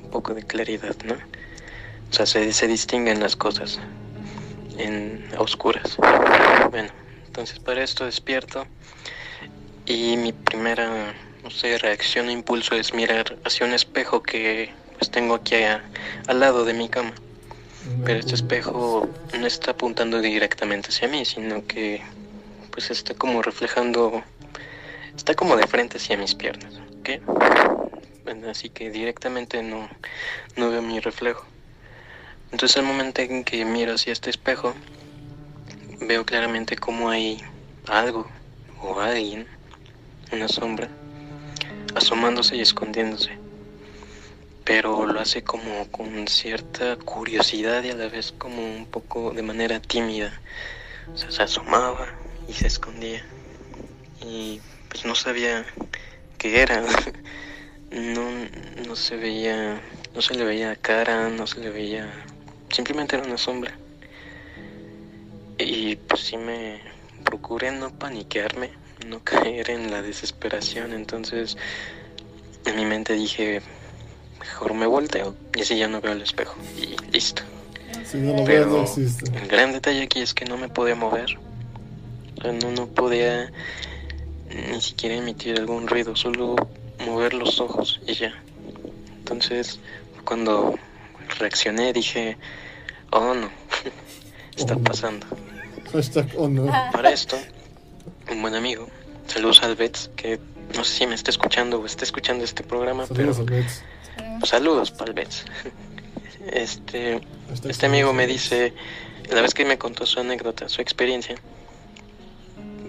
[0.03, 1.15] un poco de claridad, ¿no?
[1.15, 3.79] O sea, se, distinguen las cosas
[4.79, 5.97] en oscuras.
[6.71, 6.91] Bueno,
[7.27, 8.67] entonces para esto despierto
[9.85, 15.11] y mi primera, no sé, reacción o impulso es mirar hacia un espejo que pues
[15.11, 15.85] tengo aquí a-
[16.27, 17.15] al lado de mi cama.
[18.05, 22.03] Pero este espejo no está apuntando directamente hacia mí, sino que
[22.71, 24.23] pues está como reflejando,
[25.17, 27.21] está como de frente hacia mis piernas, ¿ok?
[28.51, 29.89] Así que directamente no,
[30.57, 31.45] no veo mi reflejo.
[32.53, 34.77] Entonces al momento en que miro hacia este espejo,
[36.01, 37.43] veo claramente como hay
[37.87, 38.31] algo
[38.83, 39.49] o alguien,
[40.33, 40.89] una sombra,
[41.95, 43.31] asomándose y escondiéndose
[44.67, 49.43] pero lo hace como con cierta curiosidad y a la vez como un poco de
[49.43, 50.41] manera tímida.
[51.15, 52.09] O sea, se asomaba
[52.49, 53.25] y se escondía.
[54.21, 55.65] Y pues no sabía
[56.37, 56.85] qué era.
[57.89, 58.29] No,
[58.85, 59.81] no se veía,
[60.13, 62.13] no se le veía cara, no se le veía,
[62.69, 63.79] simplemente era una sombra.
[65.57, 66.81] Y pues sí me
[67.25, 68.73] procuré no paniquearme,
[69.07, 70.93] no caer en la desesperación.
[70.95, 71.57] Entonces
[72.67, 73.63] en mi mente dije,
[74.47, 77.43] mejor me volteo y así ya no veo el espejo y listo.
[78.05, 79.25] Si no lo Pero no existe.
[79.39, 81.39] el gran detalle aquí es que no me podía mover.
[82.39, 83.51] O sea, no, no podía
[84.71, 86.55] ni siquiera emitir algún ruido, solo
[87.05, 88.33] mover los ojos y ya.
[89.19, 89.81] Entonces,
[90.25, 90.79] cuando
[91.39, 92.37] reaccioné dije,
[93.11, 93.51] oh no,
[94.57, 95.27] está Oh, pasando.
[95.93, 96.67] Hashtag oh no.
[96.93, 97.37] Para esto,
[98.31, 98.89] un buen amigo
[99.27, 100.39] saludos al Bets, que
[100.77, 103.47] no sé si me está escuchando o está escuchando este programa, Saludos pero
[104.45, 105.45] saludos para el Bets.
[106.53, 107.21] Este,
[107.69, 108.43] este amigo me saludos.
[108.43, 108.73] dice,
[109.31, 111.35] la vez que me contó su anécdota, su experiencia,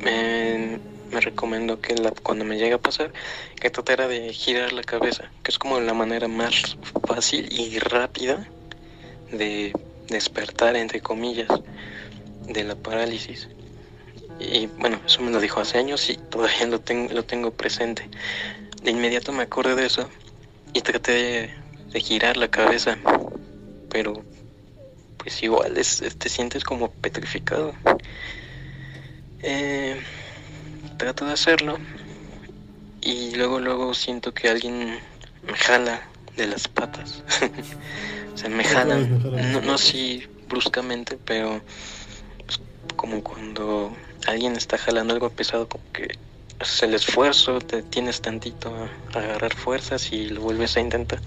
[0.04, 0.80] me,
[1.12, 3.12] me recomendó que la- cuando me llegue a pasar,
[3.60, 8.48] que tratara de girar la cabeza, que es como la manera más fácil y rápida
[9.32, 9.74] de
[10.10, 11.48] despertar, entre comillas,
[12.48, 13.50] de la parálisis.
[14.40, 18.08] Y bueno, eso me lo dijo hace años y todavía lo tengo, lo tengo presente.
[18.84, 20.08] De inmediato me acordé de eso
[20.74, 21.56] y traté
[21.92, 22.98] de, girar la cabeza,
[23.90, 24.24] pero
[25.18, 27.74] pues igual es, te sientes como petrificado.
[29.42, 30.00] Eh,
[30.98, 31.78] trato de hacerlo
[33.02, 35.00] y luego luego siento que alguien
[35.44, 36.02] me jala
[36.36, 37.24] de las patas.
[38.34, 39.42] o sea, me Otra jala, vez me jala.
[39.52, 41.62] no, no así bruscamente, pero
[42.46, 42.60] pues,
[42.96, 43.96] como cuando
[44.28, 46.18] alguien está jalando algo pesado, como que
[46.60, 51.20] haces el esfuerzo, te tienes tantito a, agarrar fuerzas y lo vuelves a intentar.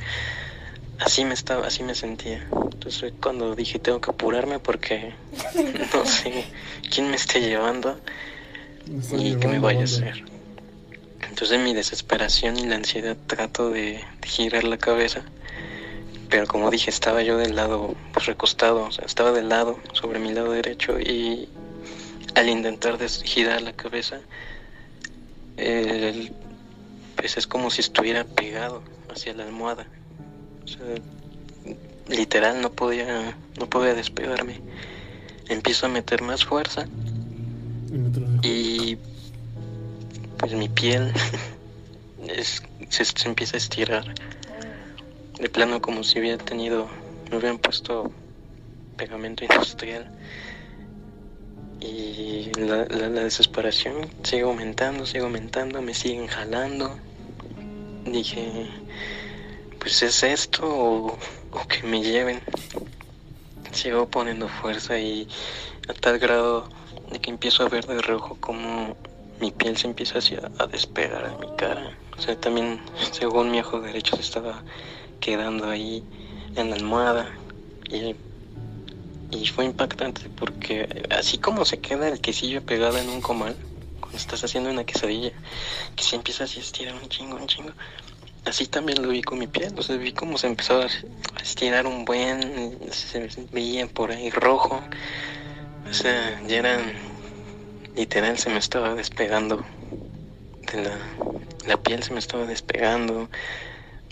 [0.99, 2.47] Así me estaba, así me sentía.
[2.73, 5.15] Entonces cuando dije tengo que apurarme porque
[5.95, 6.47] no sé
[6.91, 7.99] quién me esté llevando
[8.87, 10.25] Me y qué me vaya a hacer.
[11.23, 15.23] Entonces en mi desesperación y la ansiedad trato de, de girar la cabeza,
[16.29, 20.19] pero como dije estaba yo del lado pues recostado, o sea, estaba del lado sobre
[20.19, 21.49] mi lado derecho y
[22.35, 24.21] al intentar girar la cabeza,
[25.61, 26.33] el-
[27.17, 29.87] pues es como si estuviera pegado hacia la almohada.
[30.65, 30.87] O sea,
[32.09, 34.61] literal no podía no podía despegarme.
[35.49, 36.87] Empiezo a meter más fuerza
[38.43, 38.97] Y
[40.39, 41.13] pues mi piel
[42.29, 44.05] es- se, se empieza a estirar
[45.39, 46.89] de plano como si hubiera tenido
[47.31, 48.11] me hubieran puesto
[48.97, 50.11] pegamento industrial
[51.81, 56.99] y la, la- la desesperación sigue aumentando sigue aumentando me siguen jalando
[58.05, 58.71] dije
[59.79, 61.19] pues es esto o,
[61.69, 62.43] que me lleven
[63.73, 65.27] sigo poniendo fuerza y
[65.89, 66.69] a tal grado
[67.11, 68.97] de que empiezo a ver de reojo como
[69.41, 70.19] mi piel se empieza
[70.59, 71.97] a despegar de mi cara.
[72.19, 72.79] O sea, también
[73.13, 74.65] según mi ojo derecho se estaba
[75.19, 76.05] quedando ahí
[76.57, 77.33] en la almohada
[77.89, 78.15] y,
[79.31, 83.57] y fue impactante porque así como se queda el quesillo pegado en un comal
[84.01, 85.33] cuando estás haciendo una quesadilla,
[85.95, 87.71] que se empieza a estirar un chingo, un chingo.
[88.45, 91.87] Así también lo vi con mi piel, o sea, vi cómo se empezaba a estirar
[91.87, 94.81] un buen, se veía por ahí rojo,
[95.89, 96.93] o sea, ya eran,
[97.95, 99.65] literal se me estaba despegando
[100.73, 100.99] de la,
[101.67, 103.29] la piel se me estaba despegando,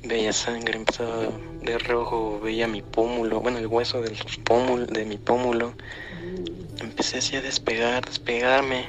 [0.02, 1.28] veía sangre, empezaba
[1.62, 4.02] de rojo, veía mi pómulo, bueno, el hueso
[4.44, 5.74] pómulo, de mi pómulo,
[6.80, 8.86] empecé así a despegar, despegarme,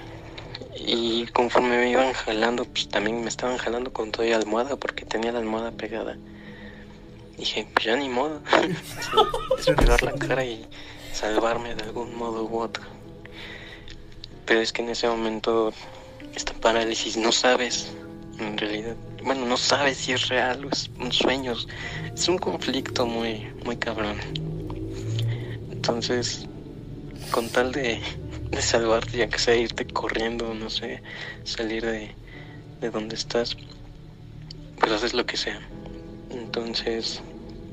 [0.76, 5.06] y conforme me iban jalando, pues también me estaban jalando con toda la almohada porque
[5.06, 6.18] tenía la almohada pegada.
[7.38, 8.42] Dije, pues ya ni modo,
[9.58, 10.66] despegar la cara y
[11.14, 12.84] salvarme de algún modo u otro.
[14.46, 15.74] Pero es que en ese momento,
[16.34, 17.92] esta parálisis no sabes,
[18.40, 21.54] en realidad, bueno, no sabes si es real o es un sueño,
[22.16, 24.18] es un conflicto muy, muy cabrón.
[25.72, 26.48] Entonces,
[27.32, 28.00] con tal de,
[28.52, 31.02] de salvarte, ya que sea irte corriendo, no sé,
[31.44, 32.16] salir de,
[32.82, 33.56] de donde estás,
[34.80, 35.60] pues haces lo que sea.
[36.32, 37.22] Entonces,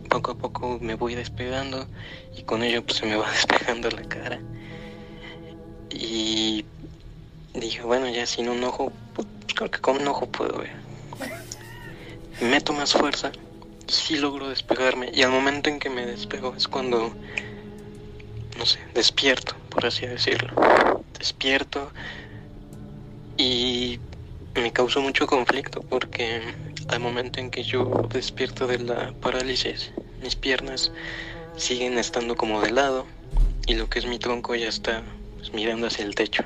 [0.09, 1.87] poco a poco me voy despegando
[2.37, 4.40] y con ello pues se me va despegando la cara.
[5.90, 6.64] Y
[7.54, 10.86] dije, bueno, ya sin un ojo, pues creo que con un ojo puedo ver.
[12.40, 13.33] Meto más fuerza
[13.88, 15.11] y sí logro despegarme.
[15.14, 17.14] Y al momento en que me despego es cuando,
[18.59, 20.53] no sé, despierto, por así decirlo.
[21.18, 21.90] Despierto
[23.38, 23.99] y
[24.55, 26.42] me causó mucho conflicto porque
[26.88, 30.92] al momento en que yo despierto de la parálisis, mis piernas
[31.57, 33.07] siguen estando como de lado
[33.66, 35.03] y lo que es mi tronco ya está
[35.37, 36.44] pues, mirando hacia el techo.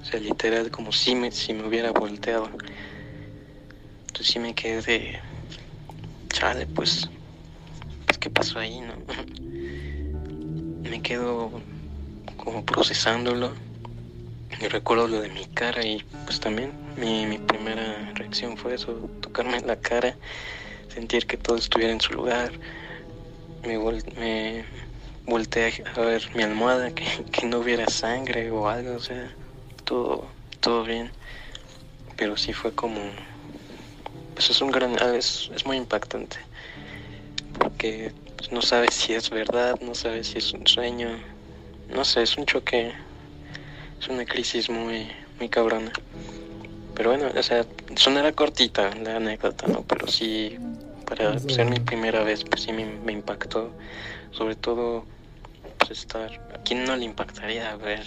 [0.00, 2.50] O sea, literal como si me, si me hubiera volteado.
[4.16, 5.20] Entonces sí me quedé de...
[6.28, 7.10] Chale, pues...
[8.06, 8.94] pues ¿Qué pasó ahí, no?
[10.90, 11.60] me quedo
[12.38, 13.52] como procesándolo.
[14.58, 19.60] Y recuerdo lo de mi cara y pues también mi, primera reacción fue eso, tocarme
[19.60, 20.16] la cara,
[20.88, 22.52] sentir que todo estuviera en su lugar.
[23.64, 24.64] Me, vol me
[25.26, 29.30] volteé a ver mi almohada, que, que no hubiera sangre o algo, o sea,
[29.84, 30.26] todo,
[30.60, 31.12] todo bien.
[32.16, 32.98] Pero sí fue como,
[34.36, 36.36] pues es un gran, es, es muy impactante,
[37.58, 41.08] porque pues, no sabes si es verdad, no sabes si es un sueño,
[41.88, 42.92] no sé, es un choque,
[43.98, 45.90] es una crisis muy, muy cabrona.
[46.94, 47.64] Pero bueno, o sea,
[47.96, 49.82] sonará cortita la anécdota, ¿no?
[49.88, 50.58] Pero sí,
[51.06, 53.72] para ser mi primera vez, pues sí me, me impactó.
[54.32, 55.06] Sobre todo,
[55.78, 56.30] pues estar...
[56.54, 58.04] ¿A quién no le impactaría ver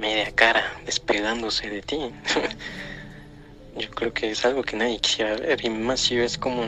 [0.00, 1.98] media cara despegándose de ti?
[3.78, 5.64] Yo creo que es algo que nadie quisiera ver.
[5.64, 6.62] Y más si ves como,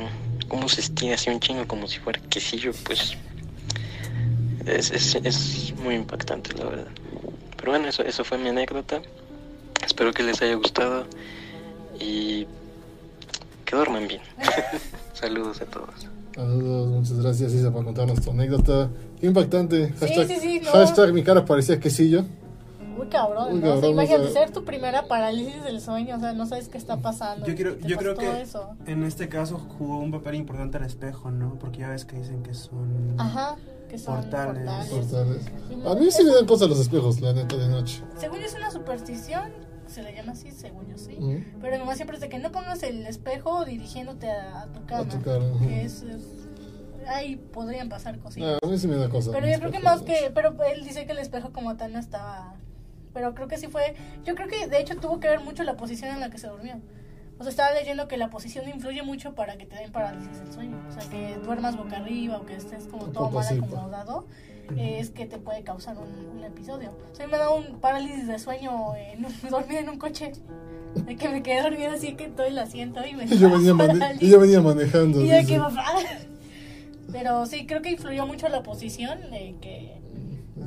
[0.48, 3.16] como se estira así un chingo, como si fuera quesillo, pues...
[4.66, 6.88] Es, es, es muy impactante, la verdad.
[7.56, 9.02] Pero bueno, eso, eso fue mi anécdota.
[9.84, 11.06] Espero que les haya gustado
[11.98, 12.46] y
[13.64, 14.20] que duerman bien.
[15.14, 16.08] Saludos a todos.
[16.34, 18.88] Saludos, muchas gracias Isa por contarnos tu anécdota.
[19.20, 19.92] Impactante.
[20.00, 20.70] Hashtag, sí, sí, no.
[20.70, 22.24] hashtag mi cara parecía quesillo.
[22.96, 23.66] Muy cabrón, Muy ¿no?
[23.66, 26.46] O sea, cabrón, imagínate o sea- ser tu primera parálisis del sueño, o sea, no
[26.46, 27.46] sabes qué está pasando.
[27.46, 28.70] Yo, quiero, yo creo que eso.
[28.86, 31.58] en este caso jugó un papel importante el espejo, ¿no?
[31.58, 33.14] Porque ya ves que dicen que son...
[33.18, 33.56] Ajá,
[33.88, 34.64] que son Portales.
[34.64, 34.88] portales.
[34.90, 35.86] Portales.
[35.86, 38.02] A mí sí me dan cosas los espejos, la neta, de noche.
[38.16, 39.50] Según yo es una superstición,
[39.86, 41.16] se le llama así, según yo sí.
[41.18, 41.42] Ujú.
[41.60, 45.08] Pero mamá siempre dice que no pongas el espejo dirigiéndote a, a tu cama.
[45.10, 45.44] tu cara.
[45.60, 46.48] Que es, es-
[47.08, 48.58] ahí podrían pasar cositas.
[48.62, 49.34] Ah, a mí sí me da cosas.
[49.34, 51.92] Pero yo creo que más de que, pero él dice que el espejo como tal
[51.92, 52.54] no estaba,
[53.12, 53.94] pero creo que sí fue,
[54.24, 56.48] yo creo que de hecho tuvo que ver mucho la posición en la que se
[56.48, 56.80] durmió.
[57.38, 60.52] O sea, estaba leyendo que la posición influye mucho para que te den parálisis del
[60.52, 60.78] sueño.
[60.88, 63.50] O sea, que duermas boca arriba o que estés como todo mal pues.
[63.50, 64.26] acomodado,
[64.76, 66.90] eh, es que te puede causar un, un episodio.
[67.10, 70.32] O sea, me ha dado un parálisis de sueño en un, dormida en un coche.
[70.94, 73.72] De que me quedé dormida así que todo el asiento y me Y yo, venía
[74.20, 75.22] y yo venía manejando.
[75.22, 75.60] Y yo que.
[77.10, 80.01] Pero sí, creo que influyó mucho la posición de que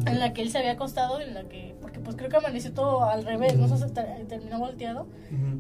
[0.05, 2.71] en la que él se había acostado, en la que porque pues creo que amaneció
[2.73, 5.07] todo al revés, no O sea, se ter- terminó volteado.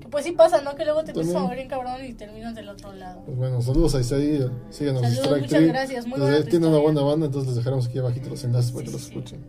[0.01, 0.75] Que pues sí pasa, ¿no?
[0.75, 3.21] Que luego te empiezas a mover bien cabrón y terminas del otro lado.
[3.25, 5.67] Pues bueno, saludos a Isaí, síganos en Saludos, muchas 3.
[5.67, 8.81] gracias, muy buena Tiene una buena banda, entonces les dejaremos aquí abajito los enlaces para
[8.81, 9.07] Sí, que los sí.
[9.09, 9.39] escuchen.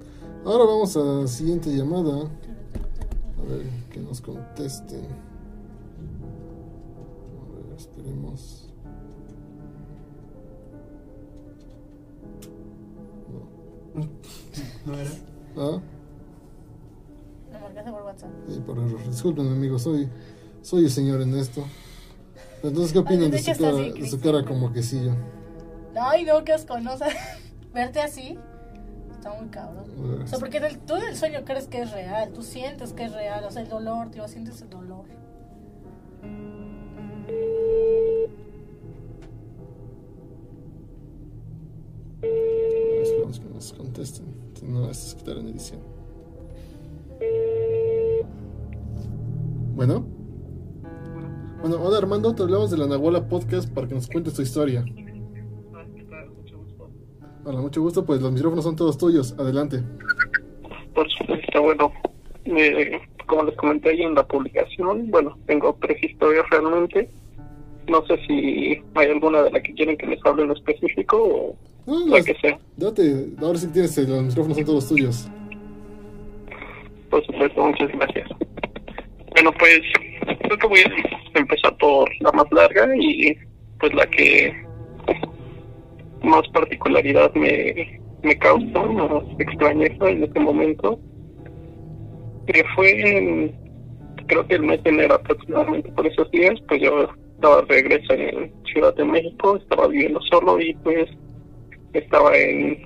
[0.44, 2.22] Ahora vamos a la siguiente llamada.
[3.38, 5.07] A ver, que nos contesten.
[7.40, 8.66] A ver, esperemos.
[14.85, 15.11] ¿No era?
[15.57, 15.81] Ah,
[17.53, 18.31] Lo marcaste por WhatsApp.
[18.49, 19.09] sí, por error.
[19.09, 20.09] Disculpen, amigos, soy,
[20.63, 21.65] soy el señor en esto.
[22.63, 25.13] Entonces, ¿qué opinan de de su cara, así, de su cara como quesillo?
[25.99, 26.95] Ay, no, qué asco, ¿no?
[26.95, 27.09] O sea,
[27.75, 28.39] verte así
[29.11, 29.85] está muy cabrón.
[30.23, 33.13] O sea, porque del, tú del sueño crees que es real, tú sientes que es
[33.13, 35.05] real, o sea, el dolor, tío, sientes el dolor.
[43.27, 44.25] Que nos contesten.
[44.55, 45.81] Si no, esto es quitar en edición.
[49.75, 50.07] Bueno.
[51.61, 54.85] Bueno, hola Armando, te hablamos de la Nahuala Podcast para que nos cuentes tu historia.
[57.45, 59.35] Hola, mucho gusto, pues los micrófonos son todos tuyos.
[59.37, 59.83] Adelante.
[60.95, 61.93] Por supuesto, bueno,
[62.45, 67.11] eh, como les comenté ahí en la publicación, bueno, tengo tres historias realmente.
[67.88, 71.57] No sé si hay alguna de la que quieren que les hable en específico o
[71.87, 72.59] No, la las- que sea.
[72.77, 75.29] date, ahora sí tienes, los micrófonos son todos tuyos.
[77.11, 78.29] Por supuesto, muchas gracias.
[79.33, 79.81] Bueno, pues
[80.40, 80.81] creo que voy
[81.35, 83.37] a empezar por la más larga y
[83.79, 84.53] pues la que
[86.25, 90.99] más particularidad me, me causa, más extrañeza en este momento,
[92.46, 93.55] que fue en,
[94.27, 98.12] creo que el mes de enero aproximadamente por esos días, pues yo estaba de regreso
[98.14, 101.09] en Ciudad de México, estaba viviendo solo y pues
[101.92, 102.85] estaba en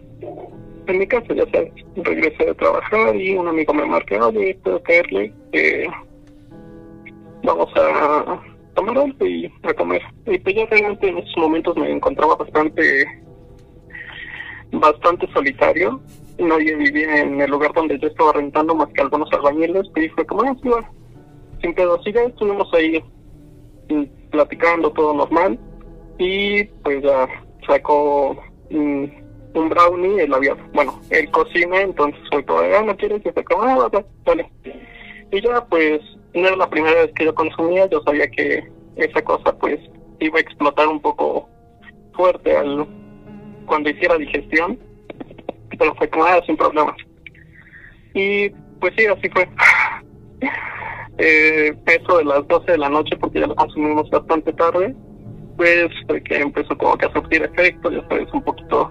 [0.86, 4.82] en mi casa, ya sabes, regresé de trabajar y un amigo me marca, oye, puedo
[4.82, 5.86] caerle, eh,
[7.44, 8.40] vamos a
[8.74, 10.02] tomar algo y a comer.
[10.26, 13.06] Y pues yo realmente en esos momentos me encontraba bastante,
[14.72, 16.00] bastante solitario.
[16.38, 19.86] Nadie vivía en el lugar donde yo estaba rentando más que algunos albañiles.
[19.96, 20.90] Y fue como, ah, sí, va,
[21.60, 22.00] sin pedo.
[22.04, 23.02] Ya estuvimos ahí
[24.30, 25.58] platicando, todo normal.
[26.18, 27.28] Y pues ya
[27.66, 28.36] sacó
[28.70, 29.04] mm,
[29.54, 33.44] un brownie, él había, bueno, él cocina, entonces fue como, ah, no quieres que se
[33.44, 34.50] coma, ah, va, va, vale.
[35.32, 36.00] Y ya pues
[36.34, 38.62] no era la primera vez que yo consumía, yo sabía que
[38.96, 39.78] esa cosa pues
[40.20, 41.48] iba a explotar un poco
[42.12, 42.86] fuerte al
[43.66, 44.78] cuando hiciera digestión,
[45.78, 46.96] pero fue como, ah, sin problemas.
[48.14, 49.48] Y pues sí, así fue.
[51.18, 54.94] Eh, eso de las 12 de la noche, porque ya lo consumimos bastante tarde,
[55.56, 55.88] pues
[56.24, 58.90] que empezó como que a surtir efecto, ya sabes, un poquito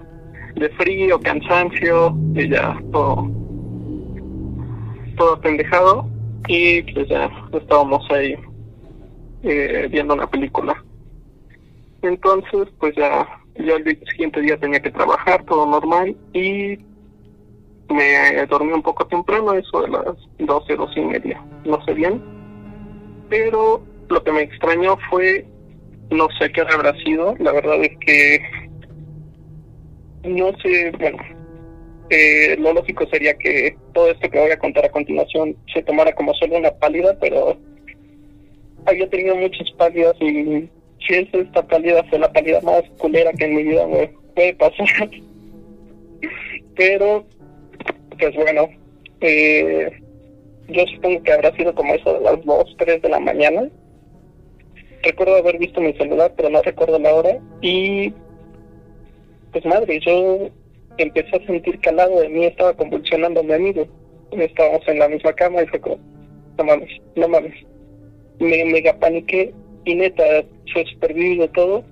[0.54, 3.28] de frío, cansancio, y ya todo,
[5.16, 6.08] todo pendejado,
[6.46, 8.36] y pues ya estábamos ahí
[9.42, 10.74] eh, viendo una película.
[12.02, 16.78] Entonces, pues ya, ya el siguiente día tenía que trabajar, todo normal, y
[17.94, 20.04] me dormí un poco temprano, eso de las
[20.38, 22.22] 12, 12 y media, no sé bien,
[23.28, 25.44] pero lo que me extrañó fue,
[26.10, 28.42] no sé qué habrá sido, la verdad es que
[30.24, 31.18] no sé, bueno,
[32.10, 36.12] eh, lo lógico sería que todo esto que voy a contar a continuación se tomara
[36.12, 37.56] como solo una pálida, pero
[38.86, 40.68] había tenido muchas pálidas y
[41.06, 44.54] si es esta pálida fue la pálida más culera que en mi vida me puede
[44.54, 45.10] pasar.
[46.76, 47.24] pero,
[48.20, 48.68] pues bueno,
[49.20, 49.90] eh,
[50.68, 53.68] yo supongo que habrá sido como eso de las 2, 3 de la mañana.
[55.02, 57.38] Recuerdo haber visto mi celular, pero no recuerdo la hora.
[57.62, 58.12] Y,
[59.52, 60.48] pues madre, yo
[60.98, 63.86] empecé a sentir que al lado de mí estaba convulsionando mi amigo.
[64.32, 65.98] Estábamos en la misma cama y fue como,
[66.58, 67.54] no mames, no mames.
[68.38, 69.52] Me mega paniqué
[69.86, 70.22] y neta,
[70.72, 71.82] fue súper vivido todo.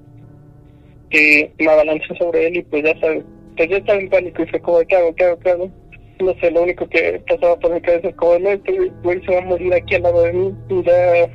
[1.10, 3.24] Que me abalancé sobre él y pues ya sabes,
[3.56, 5.70] pues yo estaba en pánico y fue como, ¿qué hago, qué hago, qué hago?
[6.20, 9.32] No sé, lo único que pasaba por mi cabeza es como, no, este güey se
[9.32, 10.54] va a morir aquí al lado de mí.
[10.68, 11.30] Y ya,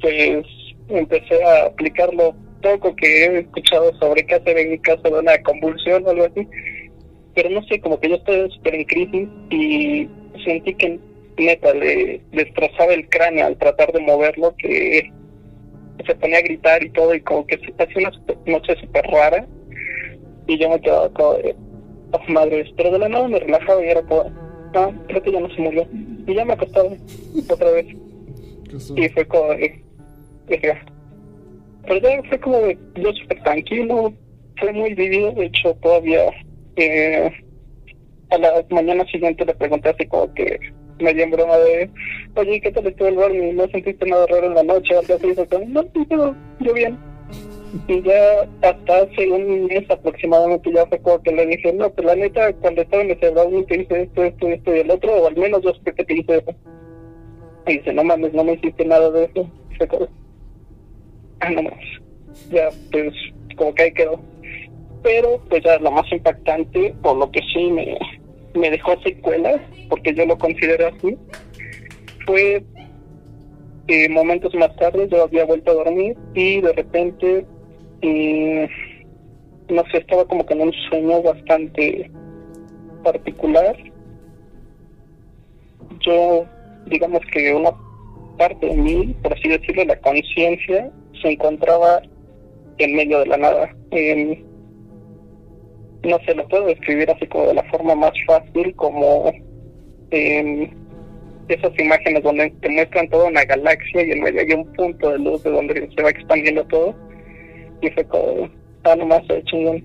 [0.00, 0.46] pues,
[0.88, 5.40] empecé a aplicar lo poco que he escuchado sobre qué hacer en caso de una
[5.42, 6.46] convulsión o algo así.
[7.34, 10.08] Pero no sé, como que yo estaba súper en crisis y
[10.44, 10.98] sentí que
[11.38, 15.10] neta le destrozaba el cráneo al tratar de moverlo, que
[16.06, 18.12] se ponía a gritar y todo, y como que hacía una
[18.46, 19.46] noche súper rara.
[20.46, 21.36] Y yo me quedaba como
[22.28, 24.30] madres, pero de la nada me relajaba y era como,
[24.74, 25.86] ah, creo que ya no se murió.
[26.26, 26.90] Y ya me acostaba
[27.48, 27.86] otra vez.
[28.96, 29.82] Y fue como, de,
[31.86, 34.12] pero ya fue como de, yo súper tranquilo,
[34.58, 36.30] fue muy vivido, de hecho todavía
[36.76, 37.30] eh,
[38.30, 40.58] a la mañana siguiente le pregunté así como que
[41.00, 41.90] me dio en broma de,
[42.36, 43.52] oye, ¿qué tal estuvo el barrio?
[43.52, 44.96] ¿No sentiste nada raro en la noche?
[44.96, 45.34] Algo así,
[45.68, 47.11] no, no, yo bien
[47.88, 52.06] y ya hasta hace un mes aproximadamente ya fue como que le dije, no, pues
[52.06, 55.14] la neta, cuando estaba en ese brownie te hice esto, esto, esto y el otro,
[55.14, 56.54] o al menos yo sé que te hice eso.
[57.66, 59.48] Y dice, no mames, no me hiciste nada de eso.
[59.78, 60.08] Fue como,
[61.40, 62.00] ah, no mames.
[62.50, 63.14] Ya, pues,
[63.56, 64.20] como que ahí quedó.
[65.02, 67.96] Pero, pues ya lo más impactante, por lo que sí me,
[68.54, 71.16] me dejó secuelas, porque yo lo considero así,
[72.26, 72.62] fue
[73.88, 77.44] eh, momentos más tarde yo había vuelto a dormir y de repente
[78.02, 78.66] y
[79.68, 82.10] no sé, estaba como que en un sueño bastante
[83.02, 83.76] particular.
[86.00, 86.44] Yo,
[86.86, 87.70] digamos que una
[88.36, 90.90] parte de mí, por así decirlo, la conciencia,
[91.22, 92.02] se encontraba
[92.78, 93.74] en medio de la nada.
[96.02, 99.32] no sé, lo puedo describir así como de la forma más fácil, como
[100.10, 100.76] en
[101.48, 105.18] esas imágenes donde te muestran toda una galaxia y en medio hay un punto de
[105.18, 106.94] luz de donde se va expandiendo todo
[107.82, 108.48] y fue como,
[108.84, 109.84] ah, nomás de chingón.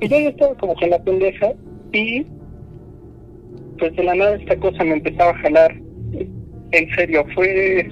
[0.00, 1.52] Y yo ya estaba como que en la pendeja
[1.92, 2.24] y
[3.78, 5.74] pues de la nada esta cosa me empezaba a jalar.
[6.70, 7.88] En serio, fue...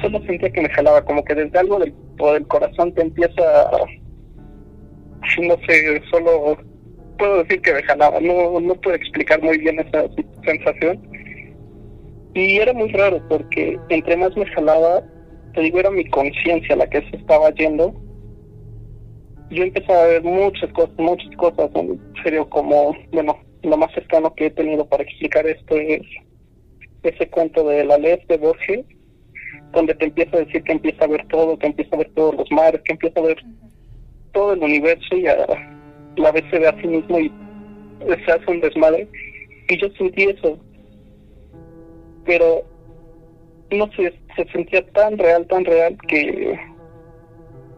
[0.00, 3.70] Solo sentía que me jalaba, como que desde algo del, del corazón te empieza a...
[5.40, 6.58] No sé, solo
[7.18, 10.04] puedo decir que me jalaba, no, no puedo explicar muy bien esa
[10.44, 11.00] sensación.
[12.34, 15.02] Y era muy raro porque entre más me jalaba,
[15.54, 17.94] te digo, era mi conciencia la que se estaba yendo.
[19.50, 24.34] Yo empezaba a ver muchas cosas, muchas cosas, en serio, como, bueno, lo más cercano
[24.34, 26.02] que he tenido para explicar esto es
[27.02, 28.84] ese cuento de la ley de Borges,
[29.72, 32.34] donde te empieza a decir que empieza a ver todo, que empieza a ver todos
[32.36, 33.36] los mares, que empieza a ver
[34.32, 35.36] todo el universo y a
[36.16, 37.30] la vez se ve a sí mismo y
[38.24, 39.08] se hace un desmadre.
[39.68, 40.58] Y yo sentí eso.
[42.24, 42.64] Pero
[43.74, 44.12] no se
[44.52, 46.58] sentía tan real, tan real que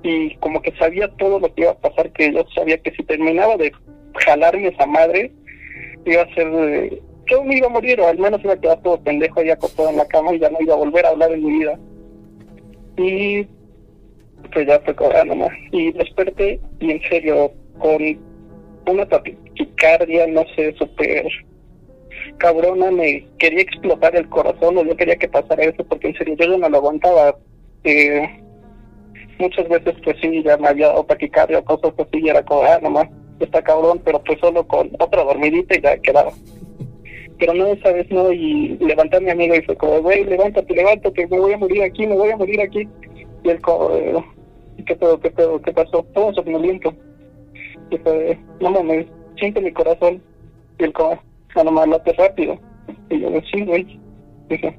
[0.06, 3.02] y como que sabía todo lo que iba a pasar, que yo sabía que si
[3.02, 3.72] terminaba de
[4.14, 5.32] jalarme esa madre,
[6.04, 8.80] iba a ser, de, yo me iba a morir o al menos iba a quedar
[8.82, 11.32] todo pendejo y acostado en la cama y ya no iba a volver a hablar
[11.32, 11.78] en mi vida.
[12.96, 13.44] Y
[14.52, 15.58] pues ya fue cobrando ah, nomás.
[15.72, 18.00] Y desperté y en serio, con
[18.86, 21.26] una taquicardia, no sé, súper
[22.38, 26.36] cabrona, me quería explotar el corazón o yo quería que pasara eso porque en serio
[26.38, 27.36] yo no lo aguantaba.
[27.84, 28.42] Eh,
[29.38, 32.78] muchas veces pues sí, ya me había dado taquicardia o cosas y era como, ah,
[32.82, 33.08] nomás,
[33.40, 36.32] está cabrón, pero pues solo con otra dormidita y ya quedaba.
[37.38, 40.74] Pero no, esa vez no, y levanté a mi amigo y fue como, güey, levántate,
[40.74, 42.88] levántate, me voy a morir aquí, me voy a morir aquí.
[43.44, 44.24] Y él como, eh,
[44.86, 46.02] ¿qué pedo, qué pedo, qué pasó?
[46.14, 46.94] Todo somnoliento.
[47.90, 49.06] Y fue, no mames,
[49.38, 50.22] siente mi corazón.
[50.78, 51.18] Y él como,
[51.56, 52.58] no, nomás late rápido.
[53.10, 53.98] Y yo, sí, güey.
[54.48, 54.78] Dije,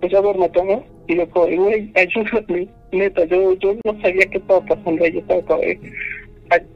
[0.00, 0.84] pues ya duerme, ¿no?
[1.06, 5.62] Y yo güey, ayúdame, neta, yo, yo no sabía qué estaba pasando yo estaba como,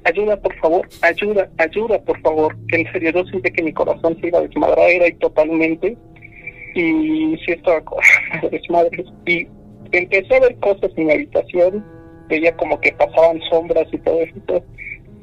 [0.04, 4.16] ayuda por favor, ayuda, ayuda por favor, que en serio yo sentí que mi corazón
[4.20, 5.96] se iba a desmadrar y totalmente,
[6.74, 7.98] y sí estaba con
[8.50, 9.46] desmadres, y
[9.92, 11.84] empecé a ver cosas en mi habitación,
[12.28, 14.64] veía como que pasaban sombras y todo eso.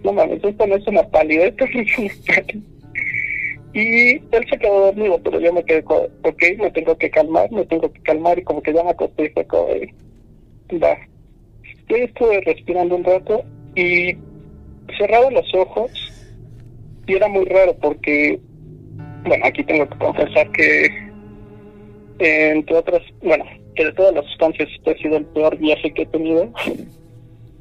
[0.04, 2.64] No mames, esto no es una pálida, esto es una pálida.
[3.74, 7.66] Y él se quedó dormido, pero yo me quedé ok, me tengo que calmar, me
[7.66, 9.68] tengo que calmar, y como que ya me acosté y fue como,
[10.84, 10.98] va.
[11.88, 13.44] Yo estuve respirando un rato
[13.76, 14.18] y
[14.98, 15.92] cerraba los ojos
[17.08, 18.40] y era muy raro porque,
[19.26, 20.88] bueno, aquí tengo que confesar que,
[22.20, 23.46] entre otras, bueno,
[23.76, 26.50] que de todas las sustancias este ha sido el peor viaje que he tenido.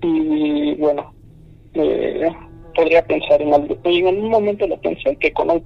[0.02, 1.12] Y bueno,
[1.74, 2.30] eh,
[2.74, 3.76] podría pensar en algo.
[3.84, 5.64] Y en un momento lo pensé que con un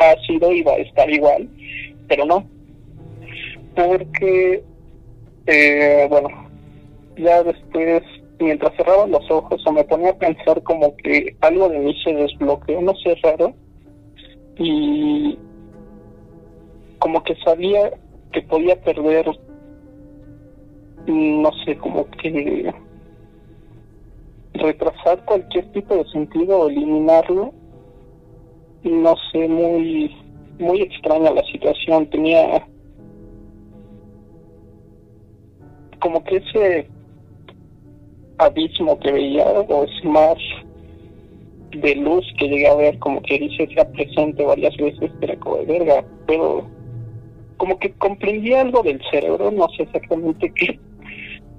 [0.00, 1.48] ácido iba a estar igual,
[2.08, 2.46] pero no.
[3.74, 4.64] Porque,
[5.46, 6.28] eh, bueno,
[7.16, 8.02] ya después,
[8.38, 12.12] mientras cerraba los ojos o me ponía a pensar como que algo de mí se
[12.12, 13.54] desbloqueó, no sé, raro.
[14.58, 15.38] Y
[16.98, 17.92] como que sabía
[18.32, 19.26] que podía perder,
[21.06, 22.72] no sé, como que
[24.54, 27.54] retrasar cualquier tipo de sentido o eliminarlo
[28.84, 30.14] no sé muy
[30.58, 32.66] muy extraña la situación tenía
[36.00, 36.88] como que ese
[38.38, 40.36] abismo que veía o ese mar
[41.70, 45.56] de luz que llegué a ver como que dice sea presente varias veces pero como
[45.58, 46.66] de verga pero
[47.56, 50.78] como que comprendí algo del cerebro no sé exactamente qué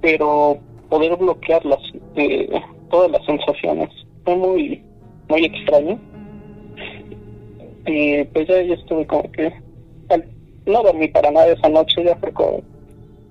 [0.02, 0.58] pero
[0.90, 1.80] poder bloquear las
[2.16, 2.50] eh,
[2.92, 3.90] todas las sensaciones.
[4.24, 4.84] Fue muy,
[5.30, 5.98] muy extraño.
[7.86, 9.52] Y pues ya, ya estuve como que...
[10.66, 12.62] No dormí para nada esa noche, ya fue como...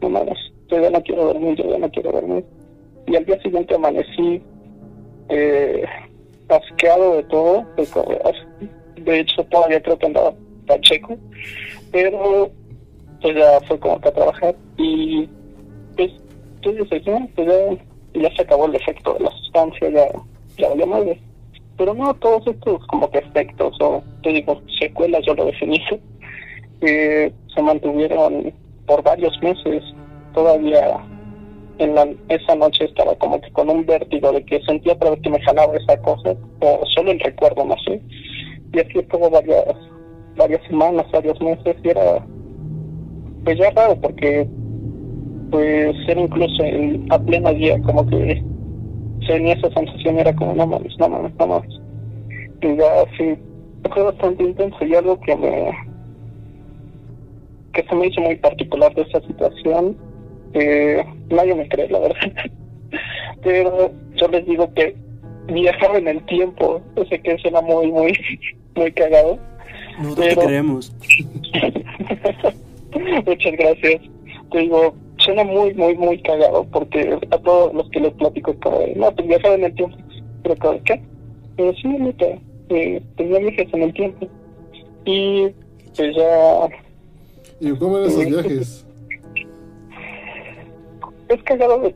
[0.01, 0.38] No mames,
[0.68, 2.44] yo ya no quiero dormir, yo ya no quiero dormir.
[3.07, 4.42] Y al día siguiente amanecí
[5.28, 5.84] eh,
[6.48, 7.64] asqueado de todo.
[8.96, 10.34] De hecho, todavía creo que andaba
[10.66, 11.16] pacheco.
[11.92, 12.51] Pero
[13.20, 14.55] pues ya fue como que a trabajar.
[14.76, 15.28] Y
[15.96, 16.11] pues,
[16.64, 17.78] no, pues ya
[18.14, 20.07] ya se acabó el efecto de la sustancia, ya,
[20.59, 21.20] ya valió madre.
[21.81, 25.83] Pero no, todos estos como que efectos, o te digo, secuelas, yo lo definí,
[26.83, 28.53] eh, se mantuvieron
[28.85, 29.83] por varios meses.
[30.35, 30.99] Todavía
[31.78, 35.20] en la, esa noche estaba como que con un vértigo de que sentía otra vez
[35.22, 37.99] que me jalaba esa cosa, o solo el recuerdo, no sé.
[38.74, 39.74] Y así estuvo varias,
[40.37, 42.22] varias semanas, varios meses, y era
[43.43, 44.47] pues ya raro porque
[45.51, 48.45] pues era incluso en, a pleno día, como que
[49.27, 51.81] tenía esa sensación, era como, no mames, no mames, no mames.
[52.62, 53.37] Y ya sí,
[53.93, 55.71] fue bastante intenso y algo que me
[57.73, 59.97] que se me hizo muy particular de esa situación,
[60.55, 62.16] eh, nadie me cree, la verdad.
[63.43, 64.97] Pero yo les digo que
[65.47, 68.12] viajaba en el tiempo, yo sé que suena muy, muy,
[68.75, 69.39] muy cagado.
[69.99, 70.97] Nosotros te creemos.
[73.27, 74.03] Muchas gracias.
[74.51, 78.81] Te digo, suena muy, muy, muy cagado porque a todos los que les platico como
[78.81, 79.97] de, no, pues viajaba en el tiempo.
[80.43, 81.01] Pero como, ¿qué?
[81.57, 82.27] Pero sí, neta,
[82.71, 84.29] eh, tenía viajes en el tiempo.
[85.05, 85.49] Y
[85.97, 86.68] pues ya...
[87.61, 88.87] ¿Y cómo eran esos viajes?
[91.29, 91.95] Es cagado de,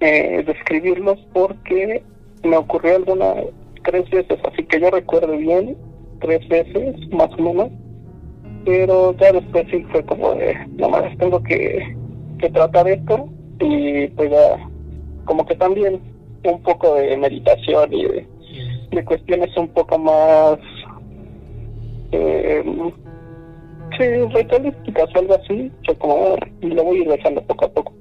[0.00, 2.02] eh, describirlos porque
[2.42, 3.34] me ocurrió alguna
[3.84, 5.76] tres veces, así que yo recuerdo bien,
[6.20, 7.70] tres veces más o menos,
[8.64, 11.96] pero ya después sí fue como de, no más tengo que
[12.40, 13.28] que tratar esto
[13.60, 14.68] y pues ya
[15.24, 16.00] como que también
[16.44, 20.58] un poco de meditación y de, cuestiones un poco más
[22.12, 22.62] eh,
[23.98, 27.68] sí, ritualísticas o algo así, yo como y lo voy a ir dejando poco a
[27.68, 27.92] poco.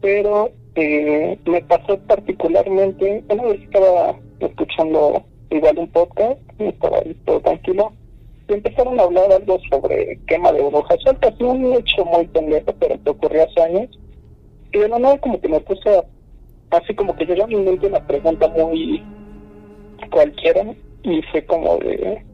[0.00, 7.40] Pero eh, me pasó particularmente, una vez estaba escuchando igual un podcast, estaba ahí todo
[7.40, 8.03] tranquilo, y
[8.48, 10.98] empezaron a hablar algo sobre quema de brujas.
[11.06, 13.98] Es un hecho muy pendejo, pero que ocurrió hace años.
[14.72, 16.02] Y de la nada como que me puse
[16.70, 19.02] así como que yo a mi mente una pregunta muy
[20.10, 22.24] cualquiera y fue como de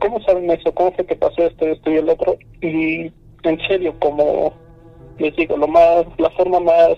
[0.00, 0.72] ¿cómo saben eso?
[0.74, 2.36] ¿Cómo fue que pasó esto, esto y el otro?
[2.62, 3.12] Y
[3.42, 4.52] en serio, como
[5.18, 6.96] les digo, lo más, la forma más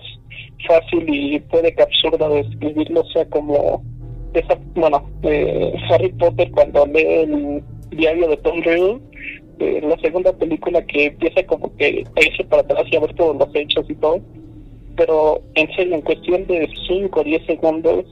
[0.66, 3.82] fácil y puede que absurda de escribirlo sea como
[4.74, 9.00] bueno, eh, Harry Potter cuando lee el diario de Tom Riddle,
[9.58, 13.14] eh, la segunda película que empieza como que a irse para atrás y a ver
[13.14, 14.20] todos los hechos y todo,
[14.96, 18.04] pero en serio, en cuestión de 5 o 10 segundos,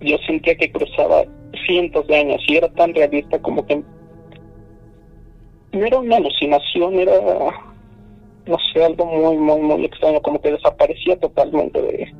[0.00, 1.24] yo sentía que cruzaba
[1.66, 3.82] cientos de años y era tan realista como que
[5.72, 7.12] no era una alucinación, era,
[8.46, 12.14] no sé, algo muy, muy, muy extraño, como que desaparecía totalmente de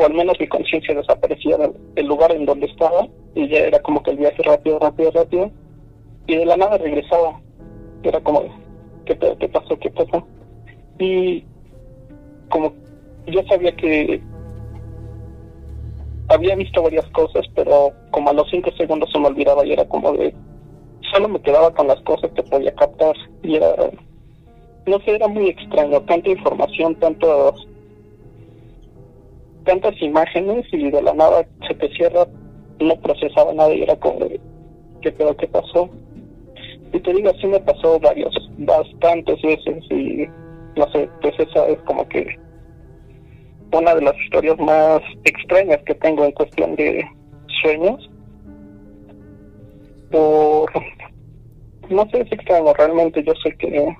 [0.00, 4.02] o al menos mi conciencia desaparecía del lugar en donde estaba y ya era como
[4.02, 5.50] que el viaje rápido, rápido, rápido
[6.26, 7.38] y de la nada regresaba.
[8.02, 8.44] Era como,
[9.04, 9.78] ¿qué, qué pasó?
[9.78, 10.26] ¿Qué pasó?
[10.98, 11.44] Y
[12.48, 12.72] como
[13.26, 14.22] yo sabía que
[16.28, 19.84] había visto varias cosas, pero como a los cinco segundos se me olvidaba y era
[19.86, 20.34] como de...
[21.12, 23.74] Solo me quedaba con las cosas que podía captar y era...
[24.86, 27.66] No sé, era muy extraño, tanta información, tantos
[29.70, 32.26] tantas imágenes y de la nada se te cierra,
[32.80, 34.26] no procesaba nada y era como
[35.00, 35.88] ¿qué pedo que pasó?
[36.92, 40.26] Y te digo, así me pasó varios, bastantes veces y
[40.76, 42.36] no sé, pues esa es como que
[43.72, 47.04] una de las historias más extrañas que tengo en cuestión de
[47.62, 48.10] sueños.
[50.10, 50.68] Por,
[51.90, 53.96] no sé, es extraño, realmente yo sé que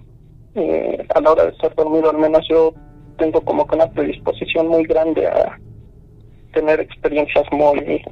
[0.56, 2.74] eh, a la hora de estar dormido, al menos yo
[3.20, 5.58] tengo como que una predisposición muy grande a
[6.52, 8.02] tener experiencias muy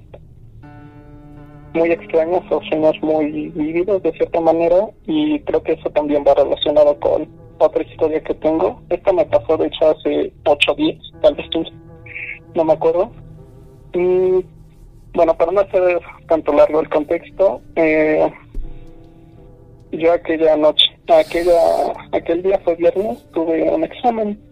[1.75, 6.35] muy extrañas o sueños muy vividos de cierta manera y creo que eso también va
[6.35, 7.29] relacionado con
[7.59, 8.81] otra historia que tengo.
[8.91, 11.65] Esta me pasó de hecho hace ocho días, tal vez tú,
[12.55, 13.11] no me acuerdo.
[13.95, 14.45] Y
[15.15, 18.31] bueno, para no hacer tanto largo el contexto, eh,
[19.93, 21.59] yo aquella noche, aquella,
[22.13, 24.48] aquel día fue viernes, tuve un examen.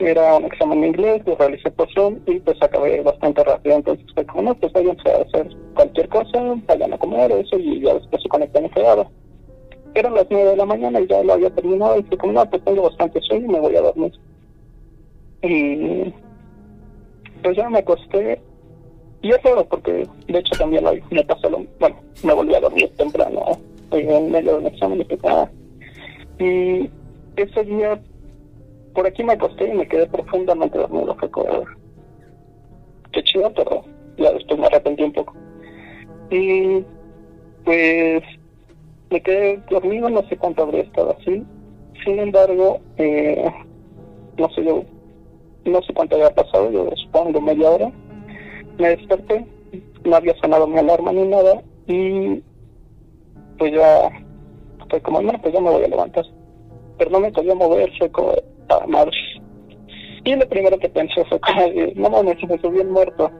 [0.00, 3.76] Era un examen de inglés, lo realicé por Zoom y pues acabé bastante rápido.
[3.76, 7.80] Entonces fue como, no, pues vayan a hacer cualquier cosa, vayan a comer, eso, y
[7.80, 9.10] ya después se conectan y fregado
[9.94, 12.48] eran las nueve de la mañana y ya lo había terminado y fue como, no,
[12.48, 14.12] pues tengo bastante sueño y me voy a dormir.
[15.42, 16.14] Y
[17.42, 18.40] pues ya me acosté
[19.22, 22.60] y es raro porque de hecho también hoy me pasó lo bueno, me volví a
[22.60, 23.58] dormir temprano
[23.90, 25.50] en medio del examen y ah".
[26.38, 26.90] Y
[27.36, 28.00] ese día
[28.94, 31.14] por aquí me acosté y me quedé profundamente dormido.
[31.16, 31.64] Fue como,
[33.12, 33.84] qué chido, pero
[34.16, 35.34] ya después me arrepentí un poco.
[36.30, 36.84] Y
[37.64, 38.22] pues
[39.10, 41.44] me quedé dormido, no sé cuánto habría estado así.
[42.04, 43.44] Sin embargo, eh,
[44.38, 44.84] no sé yo,
[45.64, 47.92] no sé cuánto había pasado, yo supongo media hora.
[48.78, 49.46] Me desperté,
[50.04, 52.42] no había sonado mi alarma ni nada y
[53.58, 54.10] pues ya
[54.88, 56.24] fue como, no, pues ya me voy a levantar.
[56.96, 58.32] Pero no me podía mover, fue como,
[58.86, 59.16] madre.
[60.24, 61.40] Y lo primero que pensé fue
[61.96, 63.30] no mames, me subí el muerto.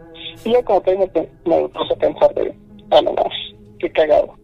[0.44, 1.06] Y yo como que me,
[1.44, 2.54] me puse a pensar de,
[2.90, 3.32] ah, no más,
[3.78, 4.34] qué cagado.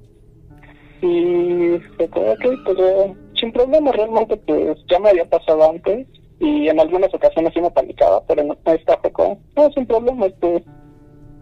[1.02, 6.06] Y fue como, ok, pues eh, sin problema, realmente pues ya me había pasado antes
[6.40, 10.26] y en algunas ocasiones sí me panicaba, pero en esta fue como, no, sin problema,
[10.40, 10.62] pues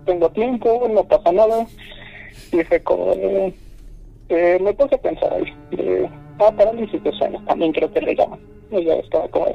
[0.05, 1.66] tengo tiempo, no pasa nada.
[2.53, 3.55] Y fue como, eh,
[4.28, 8.14] eh, me puse a pensar ahí, de, ah, parálisis de sueño, también creo que le
[8.14, 8.53] llaman.
[8.71, 9.47] Ya estaba como,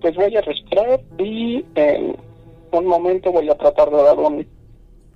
[0.00, 2.16] pues voy a respirar y en
[2.72, 4.46] un momento voy a tratar de dar un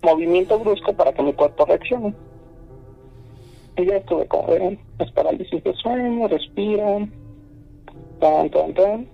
[0.02, 2.14] movimiento brusco para que mi cuerpo reaccione.
[3.76, 7.12] Y ya estuve como, ven, es parálisis de sueño, respiran,
[8.20, 9.08] tan, tan, tan.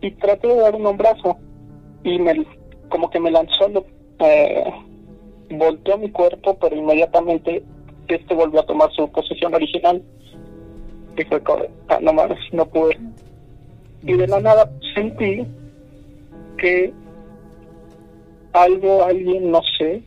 [0.00, 1.36] Y traté de dar un hombrazo.
[2.04, 2.44] Y me,
[2.88, 3.70] como que me lanzó,
[4.18, 4.64] eh,
[5.50, 7.64] volteó mi cuerpo, pero inmediatamente
[8.08, 10.02] este volvió a tomar su posición original.
[11.16, 12.98] Y fue como, ah, no mames, no pude.
[14.02, 15.46] Y de la nada sentí
[16.58, 16.92] que
[18.52, 20.02] algo, alguien, no sé,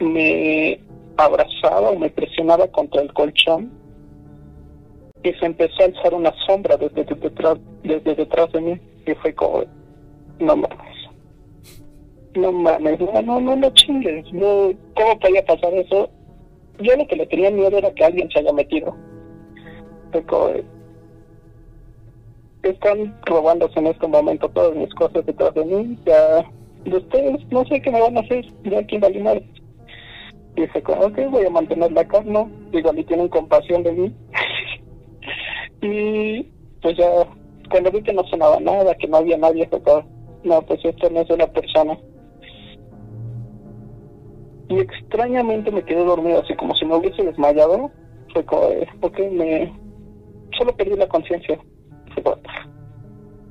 [0.00, 0.80] me
[1.16, 3.70] abrazaba o me presionaba contra el colchón
[5.22, 9.34] y se empezó a alzar una sombra desde detrás, desde detrás de mí y fue
[9.34, 9.64] como,
[10.38, 10.96] no mames,
[12.34, 16.10] no mames, no, no, no, no chingues, no, ¿cómo podía pasar eso?
[16.80, 18.94] Yo lo que le tenía miedo era que alguien se haya metido.
[20.12, 20.50] Fue como,
[22.70, 26.44] están robándose en este momento todas mis cosas detrás de mí, ya,
[26.84, 28.98] de ustedes, no sé qué me van a hacer, ya aquí
[30.62, 34.14] dije, ok, voy a mantener la calma, igual y tienen compasión de mí.
[35.82, 36.42] y
[36.82, 37.06] pues ya,
[37.70, 39.80] cuando vi que no sonaba nada, que no había nadie, fue
[40.44, 41.98] no, pues esto no es una persona.
[44.68, 47.90] Y extrañamente me quedé dormido, así como si me hubiese desmayado.
[48.32, 48.68] Fue como,
[49.00, 49.72] ok, me...
[50.56, 51.58] Solo perdí la conciencia.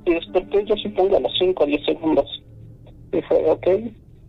[0.05, 2.43] Y desperté, yo supongo, a los 5 o 10 segundos.
[3.11, 3.67] Y fue, ok,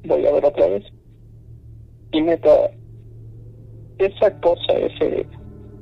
[0.05, 0.85] voy a ver otra vez
[2.13, 2.71] y neta,
[3.99, 5.27] esa cosa, ese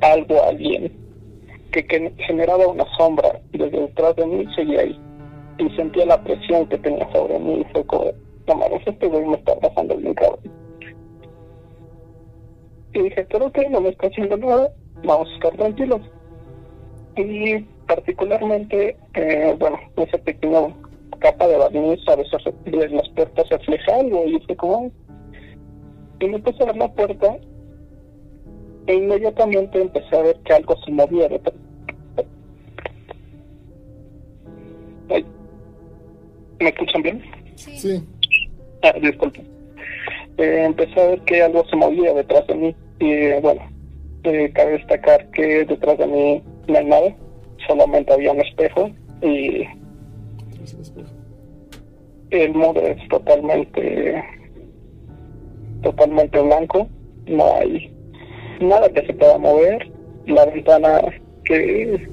[0.01, 0.93] algo, alguien,
[1.71, 5.01] que, generaba una sombra desde detrás de mí, seguía ahí.
[5.59, 8.11] Y sentía la presión que tenía sobre mí y fue como,
[8.47, 10.41] no mames, este güey me está pasando el cabrón.
[12.93, 14.73] Y dije, pero que no me está haciendo nada,
[15.05, 16.01] vamos a estar tranquilos.
[17.17, 20.77] Y particularmente, eh, bueno, ese pequeño
[21.19, 24.91] capa de barniz a veces las puertas refleja algo y fue como,
[26.21, 27.37] y me puse a ver la puerta
[28.87, 31.55] e inmediatamente empecé a ver que algo se movía detrás.
[36.59, 37.23] ¿Me escuchan bien?
[37.57, 37.79] Sí.
[37.79, 38.05] Sí.
[38.83, 39.41] Ah, disculpe.
[40.39, 42.77] Eh, empecé a ver que algo se movía detrás de mí.
[42.99, 43.61] Y bueno,
[44.25, 47.17] eh, cabe destacar que detrás de mí no hay nada.
[47.67, 48.91] Solamente había un espejo
[49.23, 49.65] y
[52.31, 54.23] el muro es totalmente
[55.83, 56.89] totalmente blanco.
[57.27, 57.91] No hay
[58.61, 59.91] nada que se pueda mover.
[60.27, 61.01] La ventana
[61.45, 62.09] que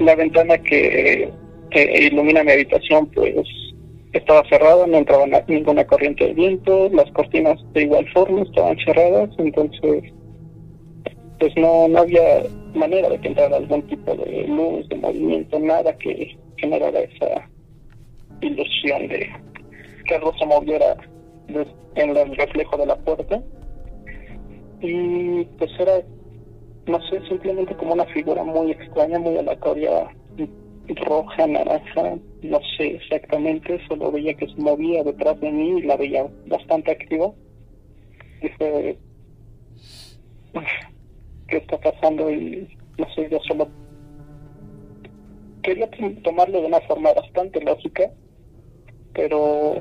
[0.00, 1.30] la ventana que,
[1.74, 3.34] ilumina mi habitación pues
[4.12, 6.88] estaba cerrada no entraba na- ninguna corriente de viento.
[6.88, 10.12] Las cortinas de igual forma estaban cerradas entonces
[11.40, 12.42] pues no no había
[12.74, 17.48] manera de que entrara algún tipo de luz de movimiento nada que generara esa
[18.42, 19.28] ilusión de
[20.06, 20.96] que algo se moviera
[21.48, 23.42] en el reflejo de la puerta.
[24.82, 26.02] Y pues era
[26.86, 30.14] no sé simplemente como una figura muy extraña muy aleatoria
[31.06, 35.96] roja naranja no sé exactamente solo veía que se movía detrás de mí y la
[35.96, 37.32] veía bastante activa.
[38.42, 38.98] Dije
[40.54, 40.89] "Uf,
[41.50, 43.68] qué está pasando y no sé yo solo
[45.62, 48.10] quería tom- tomarlo de una forma bastante lógica,
[49.14, 49.74] pero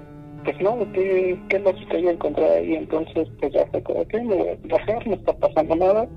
[0.44, 2.76] pues no, ¿qué, qué lógica yo encontré ahí?
[2.76, 6.08] Entonces pues ya fue como que me voy a bajar, no está pasando nada.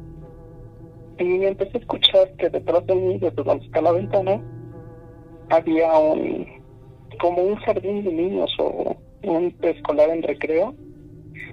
[1.18, 4.40] Y empecé a escuchar que detrás de mí, desde donde está la ventana,
[5.50, 6.46] había un
[7.20, 10.74] como un jardín de niños o un escolar en recreo.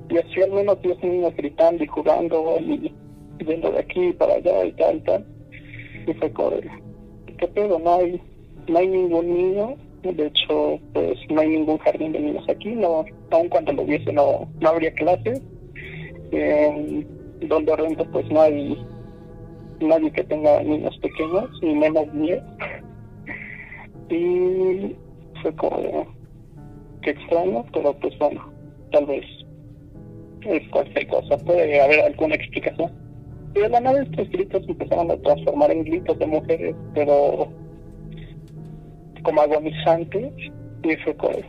[0.10, 2.92] Y hacía al menos 10 niños gritando y jugando y
[3.40, 5.26] yendo de aquí para allá y tal, tal.
[6.08, 6.58] Y fue como,
[7.38, 7.80] ¿qué pedo?
[7.80, 8.22] No hay,
[8.68, 9.76] no hay ningún niño.
[10.04, 12.70] De hecho, pues no hay ningún jardín de niños aquí.
[12.70, 15.42] No, aun cuando lo hubiese, no, no habría clases.
[16.32, 17.06] Eh,
[17.42, 18.78] donde rento, pues no hay
[19.82, 22.44] nadie que tenga niños pequeños, ni menos niños.
[24.10, 24.96] Y
[25.42, 26.06] fue como, de,
[27.02, 28.52] qué extraño, pero pues bueno,
[28.92, 29.26] tal vez
[30.46, 31.38] es cualquier cosa.
[31.38, 32.92] Puede haber alguna explicación.
[33.56, 37.50] Y de la nada estos gritos empezaron a transformar en gritos de mujeres, pero
[39.24, 40.32] como agonizantes.
[40.84, 41.40] Y fue como,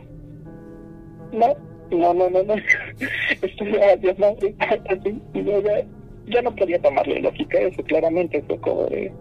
[1.31, 1.55] no,
[1.91, 2.55] no, no, no, no.
[3.41, 5.21] Estoy a Dios madre, así.
[5.33, 5.85] Y yo ya,
[6.27, 8.41] ya no podía tomarle lógica eso, claramente.
[8.47, 9.11] Fue como de,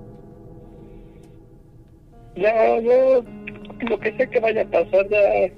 [2.36, 3.20] ya, ya,
[3.88, 5.52] lo que sé que vaya a pasar, ya,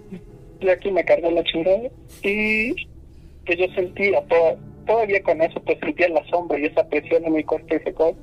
[0.61, 1.89] ya aquí me cargó la chingada.
[2.23, 2.75] Y
[3.45, 4.57] que yo sentía todo,
[4.87, 8.17] todavía con eso, pues sentía la sombra y esa presión en mi cuerpo y como,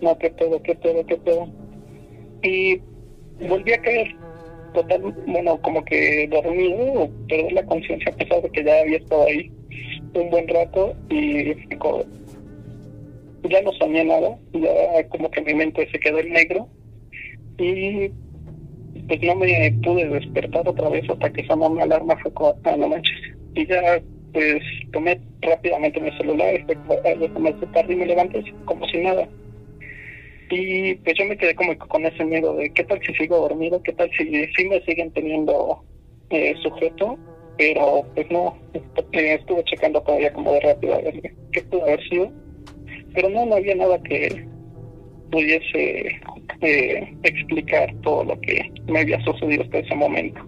[0.00, 1.48] no, qué pedo, qué pedo, qué pedo.
[2.42, 2.80] Y
[3.48, 4.16] volví a caer
[4.72, 8.98] total, bueno, como que dormido, o perder la conciencia a pesar de que ya había
[8.98, 9.50] estado ahí
[10.14, 12.04] un buen rato y como,
[13.48, 16.68] ya no soñé nada, ya como que mi mente se quedó en negro
[17.58, 18.10] y
[19.06, 22.76] pues no me pude despertar otra vez hasta que sonó mi alarma, fue como, ah,
[22.76, 23.18] no manches.
[23.54, 24.00] Y ya
[24.32, 24.62] pues
[24.92, 29.28] tomé rápidamente mi celular ah, ya comencé tarde y me levanté como si nada.
[30.50, 33.82] Y pues yo me quedé como con ese miedo de qué tal si sigo dormido,
[33.82, 34.24] qué tal si,
[34.56, 35.84] si me siguen teniendo
[36.30, 37.16] eh, sujeto,
[37.56, 41.20] pero pues no, eh, estuve checando todavía como de rápido a ver
[41.52, 42.32] qué pudo haber sido,
[43.14, 44.44] pero no, no había nada que
[45.30, 46.20] pudiese
[46.62, 50.40] eh, explicar todo lo que me había sucedido hasta ese momento.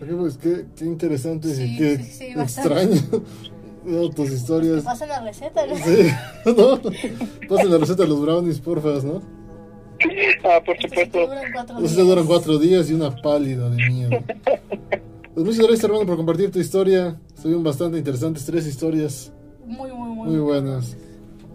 [0.00, 3.00] Ok, pues qué, qué interesante y Sí, qué sí, sí, extraño.
[3.84, 4.82] No, tus historias.
[4.82, 5.76] Pasan la receta, ¿no?
[5.76, 6.08] Sí,
[6.56, 6.80] ¿no?
[7.48, 9.20] Pasen la receta de los brownies, porfa, ¿no?
[10.44, 11.18] Ah, por Estos supuesto.
[11.20, 11.96] sí duran cuatro días.
[11.96, 14.10] duran cuatro días y una pálida de miedo.
[15.34, 17.18] Pues muchas gracias, hermano, por compartir tu historia.
[17.34, 19.32] Estuvieron bastante interesantes, tres historias
[19.66, 20.28] Muy, muy, muy.
[20.28, 20.96] muy buenas.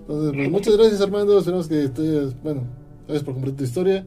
[0.01, 1.39] Entonces, pues, muchas gracias, Armando.
[1.39, 2.63] Esperamos que hayas- bueno,
[3.07, 4.05] gracias por compartir tu historia.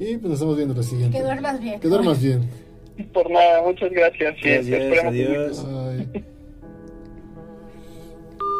[0.00, 1.16] Y pues nos estamos viendo la siguiente.
[1.16, 1.78] Que duermas bien.
[1.78, 2.40] Que duermas bien.
[3.12, 4.34] Por nada, muchas gracias.
[4.42, 5.64] Gracias, esperemos- adiós.
[5.68, 6.24] Ay.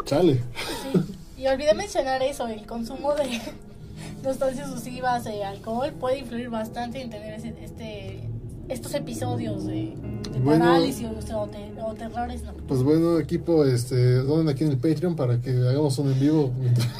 [0.04, 0.40] Chale.
[1.38, 3.40] Y olvidé mencionar eso, el consumo de
[4.24, 8.20] sustancias nocivas y alcohol puede influir bastante en tener ese- este,
[8.68, 9.94] estos episodios de,
[10.32, 10.64] de Bueno.
[10.64, 12.68] parálisis o, te- o terrores nocturnos.
[12.68, 16.52] Pues bueno, equipo, este, donen aquí en el Patreon para que hagamos un en vivo.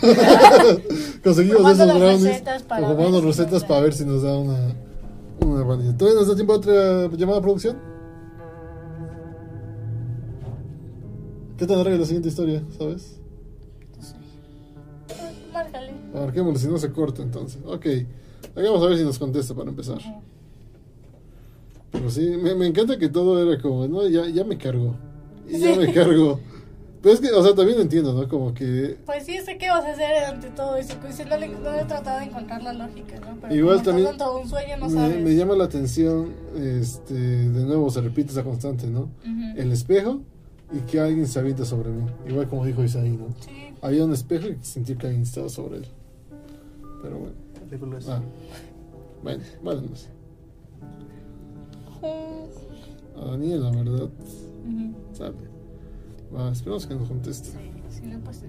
[1.25, 2.23] Conseguimos esos brownies.
[2.25, 4.75] recetas para ver recetas para ver si nos da una,
[5.53, 5.97] una.
[5.97, 7.77] ¿Todavía nos da tiempo a otra llamada a producción?
[11.57, 13.21] ¿Qué tan larga es la siguiente historia, sabes?
[13.97, 14.15] No sé.
[15.53, 16.59] Márcale.
[16.59, 17.61] Si no se corta entonces.
[17.65, 17.87] Ok,
[18.57, 19.99] vamos a ver si nos contesta para empezar.
[21.93, 24.95] Pero sí, me, me encanta que todo era como, no, ya, ya me cargo.
[25.49, 25.79] Y ya Sí.
[25.81, 26.41] me cargo.
[27.03, 28.29] Pero es que, o sea, también lo entiendo, ¿no?
[28.29, 30.95] Como que Pues sí, sé qué vas a hacer ante todo eso.
[31.01, 33.37] Pues sí, no, le, no he tratado de encontrar la lógica, ¿no?
[33.41, 35.21] Pero Igual también un sueño, no me, sabes.
[35.23, 39.09] me llama la atención, este, de nuevo se repite esa constante, ¿no?
[39.57, 40.21] El espejo
[40.73, 42.05] y que alguien se avienta sobre mí.
[42.29, 43.27] Igual como dijo Isaí, ¿no?
[43.41, 43.75] Sí.
[43.83, 45.87] Había un espejo y sentí que alguien estaba sobre él.
[47.03, 47.35] Pero bueno.
[48.09, 48.21] Ah.
[49.25, 50.09] Bueno, vale, no sé.
[53.17, 54.95] A Daniel, la verdad, Ujú.
[55.13, 55.35] sabe.
[56.35, 57.49] Va, esperamos que nos conteste.
[57.51, 57.59] Sí,
[57.91, 58.43] sí, no, pues.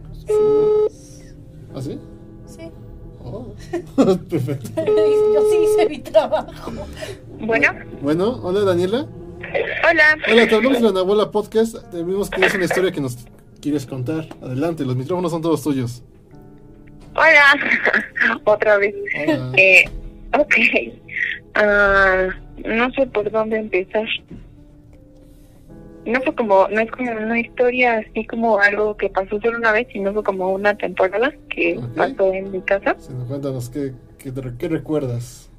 [1.75, 1.99] ¿Ah, sí?
[2.45, 2.71] Sí.
[3.23, 3.53] Oh.
[4.29, 4.69] Perfecto.
[4.85, 6.71] Yo sí hice mi trabajo.
[7.39, 7.69] Bueno,
[8.01, 9.07] Bueno, hola Daniela.
[9.89, 10.17] hola.
[10.31, 11.75] Hola, te hablamos de la Nabola Podcast.
[11.91, 13.17] Te vimos que tienes una historia que nos
[13.61, 14.27] quieres contar.
[14.41, 16.03] Adelante, los micrófonos son todos tuyos.
[17.15, 17.53] Hola.
[18.45, 18.95] Otra vez.
[19.27, 19.51] Hola.
[19.57, 19.85] Eh,
[20.37, 20.55] ok.
[21.55, 22.27] Ah,
[22.65, 24.07] no sé por dónde empezar.
[26.05, 29.71] No fue como, no es como una historia así como algo que pasó solo una
[29.71, 32.95] vez, sino fue como una temporada que pasó en mi casa.
[32.97, 35.49] Sí, no, cuéntanos, ¿qué, qué, recuerdas?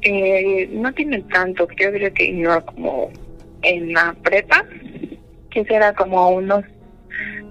[0.00, 3.10] Eh, no tiene tanto, yo diría que iba como
[3.60, 4.64] en la prepa,
[5.50, 6.64] que será como unos,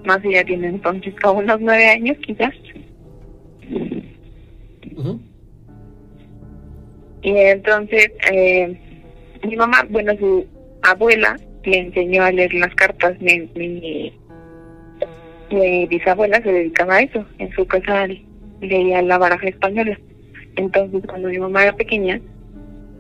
[0.04, 2.54] más ya tiene entonces como unos nueve años quizás.
[4.98, 5.20] Ujú.
[7.22, 8.76] Y entonces, eh,
[9.44, 10.48] mi mamá, bueno, su
[10.82, 13.20] abuela le enseñó a leer las cartas.
[13.20, 14.14] Mi, mi,
[15.88, 17.26] bisabuela se dedicaba a eso.
[17.40, 18.08] En su casa
[18.62, 19.98] leía la baraja española.
[20.56, 22.20] Entonces, cuando mi mamá era pequeña,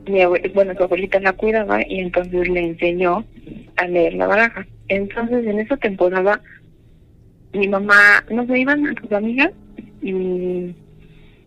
[0.07, 3.25] mi abue- bueno, su abuelita la cuidaba y entonces le enseñó
[3.77, 4.65] a leer la baraja.
[4.87, 6.41] Entonces, en esa temporada,
[7.53, 9.51] mi mamá, nos iban a sus amigas
[10.01, 10.73] y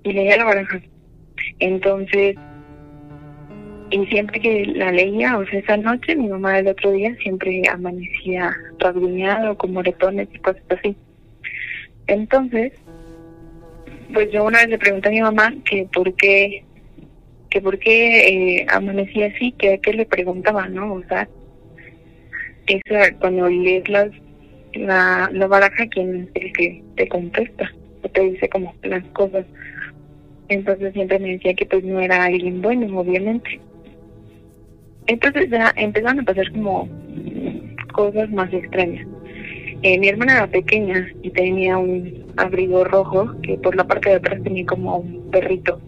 [0.04, 0.80] leía la baraja.
[1.58, 2.36] Entonces,
[3.90, 7.62] y siempre que la leía, o sea, esa noche, mi mamá el otro día siempre
[7.70, 10.96] amanecía rasguñado, con moretones y cosas así.
[12.06, 12.72] Entonces,
[14.12, 16.64] pues yo una vez le pregunté a mi mamá que por qué,
[17.50, 20.94] que por qué eh, amanecía así, que a qué le preguntaba, ¿no?
[20.94, 21.28] O sea,
[22.66, 24.10] esa, cuando lees las,
[24.74, 27.70] la, la baraja, ¿quién es el que te contesta?
[28.02, 29.44] O te dice como las cosas.
[30.48, 33.60] Entonces siempre me decía que pues no era alguien bueno, obviamente.
[35.06, 36.88] Entonces ya empezaron a pasar como
[37.92, 39.06] cosas más extrañas.
[39.82, 44.16] Eh, mi hermana era pequeña y tenía un abrigo rojo que por la parte de
[44.16, 45.78] atrás tenía como un perrito.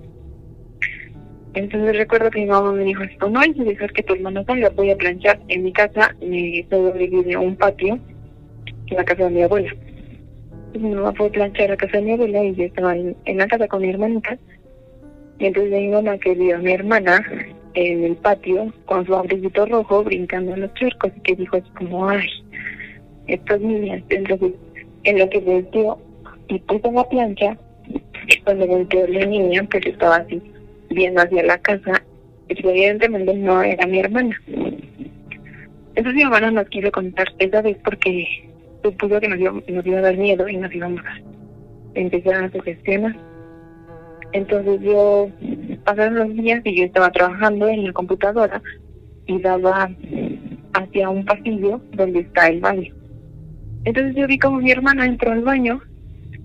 [1.55, 4.45] Entonces recuerdo que mi mamá me dijo esto, no hay que dejar que tu hermano
[4.45, 5.41] salga, voy a planchar.
[5.49, 7.99] En mi casa me sobrevive un patio
[8.89, 9.71] en la casa de mi abuela.
[9.71, 13.17] Entonces mi mamá fue a planchar a casa de mi abuela y yo estaba en,
[13.25, 14.37] en la casa con mi hermanita.
[15.39, 17.25] Y entonces mi mamá que vio a mi hermana
[17.77, 21.68] en el patio con su abriguito rojo brincando en los charcos y que dijo así
[21.77, 22.27] como, ay,
[23.27, 24.03] estas niñas.
[24.09, 24.53] Entonces,
[25.05, 25.99] en lo que volteó
[26.49, 27.57] y puso la plancha,
[28.45, 30.41] cuando volteó la niña, pues estaba así,
[30.89, 32.03] viendo hacia la casa,
[32.47, 34.41] pues, evidentemente no era mi hermana.
[35.97, 38.27] Entonces mi hermana nos quiso contar esa vez porque
[38.83, 41.20] supuso que nos iba, nos iba a dar miedo y nos íbamos a
[41.95, 43.14] empezar a sugestionar.
[44.33, 45.29] Entonces yo
[45.87, 48.61] pasaron los días y yo estaba trabajando en la computadora
[49.26, 49.89] y daba
[50.74, 52.93] hacia un pasillo donde está el baño.
[53.84, 55.80] Entonces yo vi como mi hermana entró al baño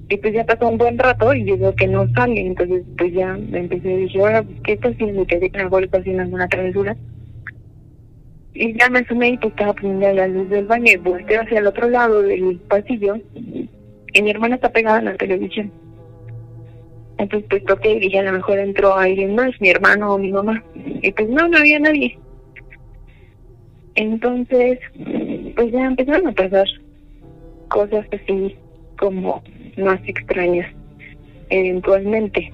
[0.08, 2.40] y pues ya pasó un buen rato y yo que no sale.
[2.46, 5.26] Entonces pues ya me empecé a decir, ahora ¿qué está haciendo?
[5.26, 6.96] Que que algo está haciendo alguna travesura.
[8.54, 11.60] Y ya me asomé y pues estaba poniendo la luz del baño y volteé hacia
[11.60, 13.18] el otro lado del pasillo
[14.14, 15.72] y mi hermana está pegada a la televisión.
[17.22, 20.32] Entonces pues toqué y dije a lo mejor entró alguien más, mi hermano o mi
[20.32, 20.64] mamá.
[21.04, 22.18] Y pues no, no había nadie.
[23.94, 24.80] Entonces,
[25.56, 26.66] pues ya empezaron a pasar
[27.68, 28.56] cosas así
[28.98, 29.44] como
[29.78, 30.74] más extrañas
[31.50, 32.52] eventualmente.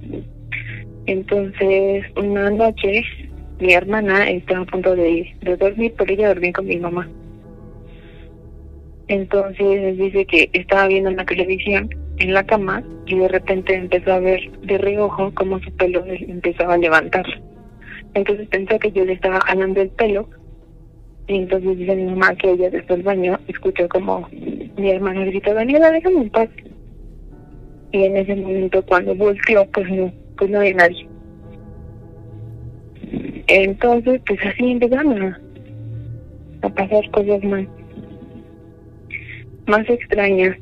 [1.06, 3.04] Entonces, una noche
[3.62, 7.08] mi hermana estaba a punto de, de dormir, pero ella dormía con mi mamá.
[9.08, 14.20] Entonces dice que estaba viendo la televisión en la cama y de repente empezó a
[14.20, 17.26] ver de reojo como su pelo empezaba a levantar.
[18.14, 20.28] Entonces pensó que yo le estaba jalando el pelo
[21.28, 25.54] y entonces dice mi mamá que ella desde el baño escuchó como mi hermana gritó,
[25.54, 26.50] Daniela, déjame en paz.
[27.92, 31.08] Y en ese momento cuando volteó, pues no, pues no había nadie.
[33.48, 35.42] Entonces, pues así empezaron a,
[36.64, 37.66] a pasar cosas más,
[39.68, 40.58] más extrañas.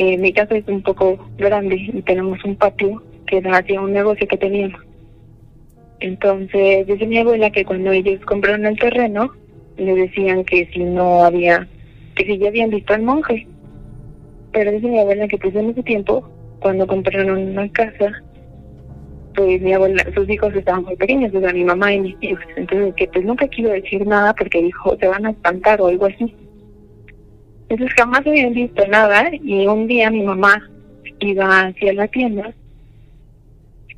[0.00, 3.92] Eh, mi casa es un poco grande y tenemos un patio que da hacia un
[3.92, 4.80] negocio que teníamos.
[5.98, 9.32] Entonces, dice mi abuela que cuando ellos compraron el terreno,
[9.76, 11.66] le decían que si no había
[12.14, 13.48] que si ya habían visto al monje.
[14.52, 16.30] Pero dice mi abuela que pues en ese tiempo,
[16.60, 18.22] cuando compraron una casa,
[19.34, 22.38] pues mi abuela, sus hijos estaban muy pequeños, o sea, mi mamá y mis tíos.
[22.54, 26.06] Entonces que pues nunca quiso decir nada porque dijo, se van a espantar o algo
[26.06, 26.32] así.
[27.68, 30.68] Entonces jamás habían visto nada y un día mi mamá
[31.20, 32.54] iba hacia la tienda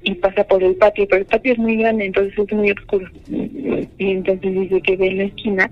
[0.03, 3.07] y pasa por el patio, pero el patio es muy grande, entonces es muy oscuro.
[3.29, 5.71] Y entonces dice que ve en la esquina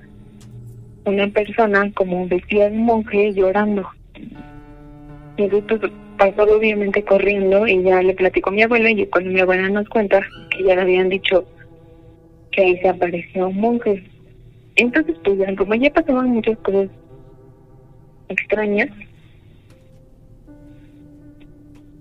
[1.06, 3.88] una persona como vestida de monje llorando.
[5.36, 9.30] Y entonces pues, pasó obviamente corriendo y ya le platicó a mi abuela y cuando
[9.30, 10.20] mi abuela nos cuenta
[10.50, 11.46] que ya le habían dicho
[12.52, 14.04] que ahí se apareció un monje.
[14.76, 16.88] Entonces pues ya, como ya pasaban muchas cosas
[18.28, 18.90] extrañas,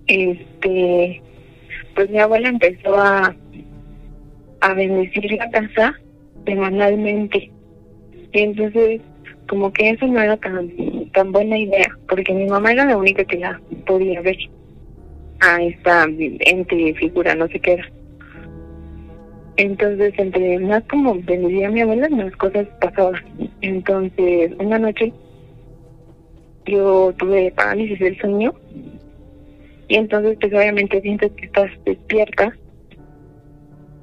[0.06, 1.22] este
[1.98, 3.34] pues mi abuela empezó a,
[4.60, 5.94] a bendecir la casa
[6.46, 7.50] semanalmente.
[8.32, 9.00] Y entonces,
[9.48, 10.70] como que eso no era tan,
[11.12, 14.36] tan buena idea, porque mi mamá era la única que la podía ver
[15.40, 17.90] a esta ente figura, no sé qué era.
[19.56, 23.20] Entonces, entre más como bendecía mi abuela, más cosas pasaban.
[23.60, 25.12] Entonces, una noche
[26.68, 28.54] yo tuve parálisis del sueño.
[29.88, 32.52] Y entonces pues obviamente sientes que estás despierta.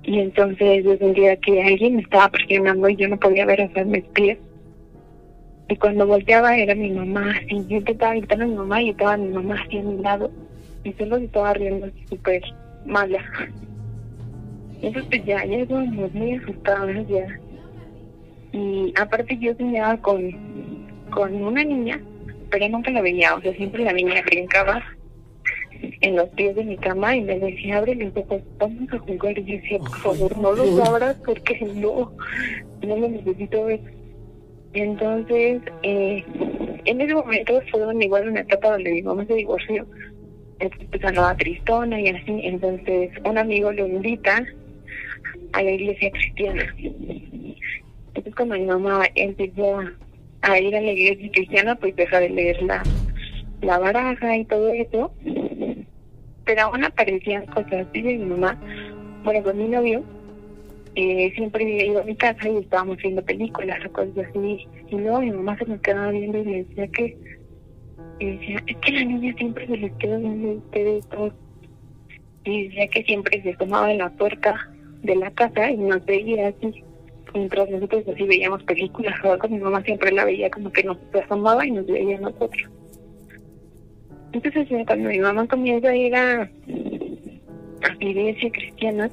[0.04, 3.86] Y entonces yo sentía que alguien me estaba presionando y yo no podía ver hacia
[3.86, 4.38] mis pies.
[5.68, 7.34] Y cuando volteaba era mi mamá.
[7.50, 10.32] Y yo intentaba gritar a mi mamá y estaba mi mamá así a mi lado.
[10.84, 12.42] Y solo estaba riendo súper
[12.86, 13.24] mala.
[14.82, 17.40] Entonces pues ya ya estábamos muy asustadas ya.
[18.52, 20.32] Y aparte yo soñaba con
[21.12, 22.00] con una niña
[22.56, 24.82] pero nunca la veía o sea siempre la niña brincaba
[26.02, 29.38] en los pies de mi cama y me decía, abre los ojos, vamos a jugar.
[29.38, 32.12] Y yo decía, por favor, no los abras porque no,
[32.82, 33.82] no lo necesito ver.
[34.74, 36.24] Y entonces, eh,
[36.86, 39.86] en ese momento fue igual una etapa donde mi mamá se divorció.
[40.60, 42.42] Entonces pues, andaba tristona y así.
[42.44, 44.46] Entonces, un amigo lo invita
[45.52, 46.76] a la iglesia cristiana.
[46.78, 49.82] Entonces, cuando mi mamá empezó
[50.46, 52.84] a ir a la iglesia cristiana, pues deja de leer la,
[53.62, 55.12] la baraja y todo eso
[56.46, 57.92] pero aún aparecían cosas.
[57.92, 58.58] Dice mi mamá,
[59.24, 60.04] bueno, con mi novio,
[60.96, 64.68] eh, siempre iba a mi casa y estábamos viendo películas o cosas así.
[64.90, 67.18] Y luego mi mamá se me quedaba viendo y le decía que,
[68.20, 71.34] y decía, que la niña siempre se les queda viendo a ustedes todos.
[72.46, 74.70] Y decía que siempre se tomaba en la puerta
[75.02, 76.84] de la casa y nos veía así.
[77.36, 80.98] Mientras nosotros así veíamos películas o algo, mi mamá siempre la veía como que nos
[81.14, 82.70] asomaba y nos veía a nosotros.
[84.32, 86.50] Entonces, cuando mi mamá comienza a ir a, a
[88.00, 89.12] iglesia cristiana,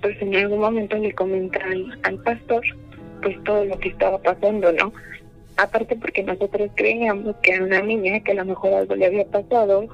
[0.00, 1.60] pues en algún momento le comenta
[2.04, 2.62] al, pastor,
[3.20, 4.92] pues todo lo que estaba pasando, ¿no?
[5.56, 9.24] Aparte porque nosotros creíamos que era una niña, que a lo mejor algo le había
[9.26, 9.88] pasado,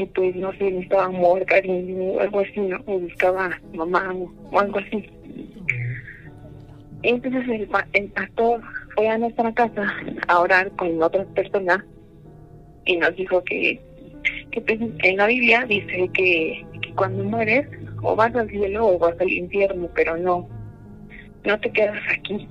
[0.00, 2.78] y pues no sé, estaba muerta o algo así, ¿no?
[2.86, 4.14] O buscaba mamá
[4.50, 5.04] o, algo así.
[7.02, 8.62] Entonces el, el pastor
[8.94, 9.94] fue a nuestra casa
[10.26, 11.84] a orar con otras personas
[12.86, 13.78] y nos dijo que,
[14.52, 16.64] que pues, en la Biblia dice que,
[16.96, 17.68] cuando mueres
[18.00, 20.48] o vas al cielo o vas al infierno, pero no,
[21.44, 22.48] no te quedas aquí.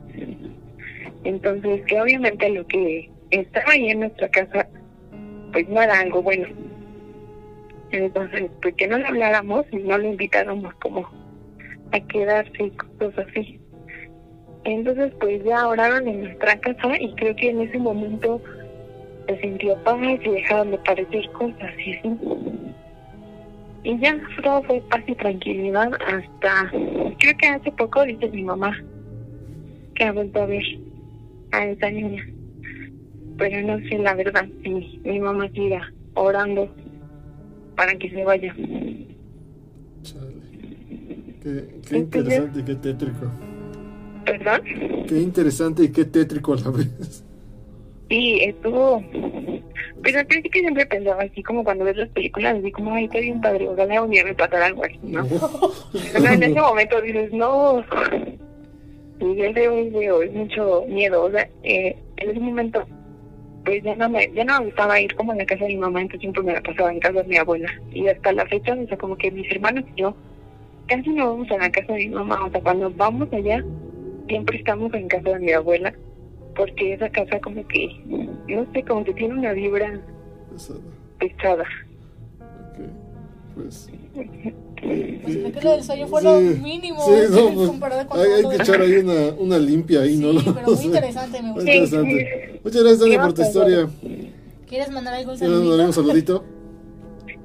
[1.24, 4.68] Entonces, que obviamente lo que estaba ahí en nuestra casa,
[5.52, 6.48] pues no era algo bueno.
[7.92, 11.10] Entonces, pues que no le habláramos y no le invitáramos como
[11.92, 13.60] a quedarse y cosas así.
[14.66, 18.42] Entonces, pues ya oraron en nuestra casa y creo que en ese momento
[19.28, 22.18] se sintió paz y dejaron de parecer cosas y así.
[23.84, 26.70] Y ya todo fue paz y tranquilidad hasta,
[27.20, 28.78] creo que hace poco dice mi mamá
[29.96, 30.64] que ha vuelto a ver
[31.52, 32.24] a esa niña.
[33.38, 36.70] Pero no sé la verdad si mi mamá siga orando
[37.80, 38.54] para que se vaya.
[41.42, 43.32] Qué, qué interesante y qué tétrico.
[44.26, 44.62] ¿Perdón?
[45.08, 47.24] Qué interesante y qué tétrico a la vez.
[48.10, 49.02] Sí, estuvo.
[50.04, 53.22] Pero al principio siempre pensaba así, como cuando ves las películas, así como, ay, estoy
[53.22, 55.26] bien padre, ojalá un día me pasara algo así, ¿no?
[56.12, 57.82] Pero en ese momento dices, no.
[59.22, 61.24] Y el de hoy es mucho miedo.
[61.24, 62.86] O sea, eh, en ese momento,
[63.70, 65.78] pues ya no, me, ya no me gustaba ir como en la casa de mi
[65.78, 67.70] mamá, entonces siempre me la pasaba en casa de mi abuela.
[67.92, 70.16] Y hasta la fecha, o sea, como que mis hermanos y yo
[70.88, 72.46] casi no vamos a la casa de mi mamá.
[72.46, 73.64] O sea, cuando vamos allá,
[74.28, 75.94] siempre estamos en casa de mi abuela
[76.56, 77.90] porque esa casa como que,
[78.48, 80.02] no sé, como que tiene una vibra
[81.20, 81.66] pesada.
[83.54, 83.88] pues.
[84.82, 86.26] Pues creo que lo del sueño fue Sí.
[86.28, 90.02] lo mínimo Sí, no, pues, comparado con hay, hay que echar ahí una, una limpia
[90.02, 90.40] ahí, ¿no?
[90.40, 92.60] Sí, pero muy interesante, me interesante.
[92.64, 93.90] Muchas gracias, Dani, por tu historia.
[94.68, 96.44] ¿Quieres mandar algún ¿Quieres darle un saludito?
[96.44, 96.60] saludito?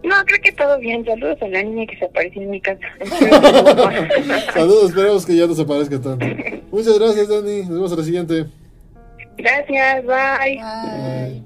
[0.04, 1.02] No, creo que todo bien.
[1.04, 2.86] Saludos a la niña que se apareció en mi casa.
[4.52, 6.26] Saludos, esperamos que ya no se aparezca tanto.
[6.70, 7.60] Muchas gracias, Dani.
[7.60, 8.46] Nos vemos a la siguiente.
[9.38, 10.60] Gracias, bye.
[10.62, 11.42] Ay.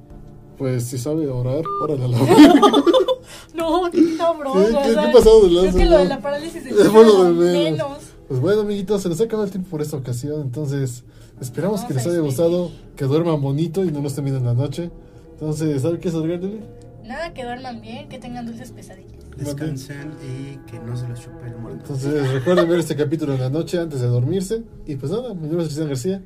[0.59, 2.19] Pues si sabe orar, órale a la
[3.55, 4.53] No, no, bro.
[4.55, 7.25] ¿Qué- qué- qué pasó de Es lanza, que lo de la parálisis del Es bueno
[7.25, 7.65] de menos.
[7.89, 7.99] menos.
[8.29, 10.41] Pues bueno, amiguitos, se nos ha acabado el tiempo por esta ocasión.
[10.43, 11.05] Entonces,
[11.41, 14.55] esperamos que les haya Vamos gustado, que duerman bonito y no nos terminen en la
[14.55, 14.91] noche.
[15.33, 16.61] Entonces, ¿sabes qué es Lili?
[17.05, 19.13] Nada, que duerman bien, que tengan dulces pesadillas.
[19.37, 21.81] Descansen y que no se los chupe el muerto.
[21.95, 24.63] Entonces, recuerden ver este capítulo en la noche antes de dormirse.
[24.87, 26.23] Y pues nada, mi nombre es Cristian García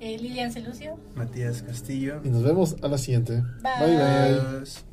[0.00, 0.98] Eh, Lilian Celucio.
[1.14, 2.20] Matías Castillo.
[2.24, 3.42] y nos vemos a la siguiente.
[3.62, 3.86] Bye.
[3.86, 3.96] bye.
[3.96, 4.04] bye.
[4.06, 4.84] Adiós.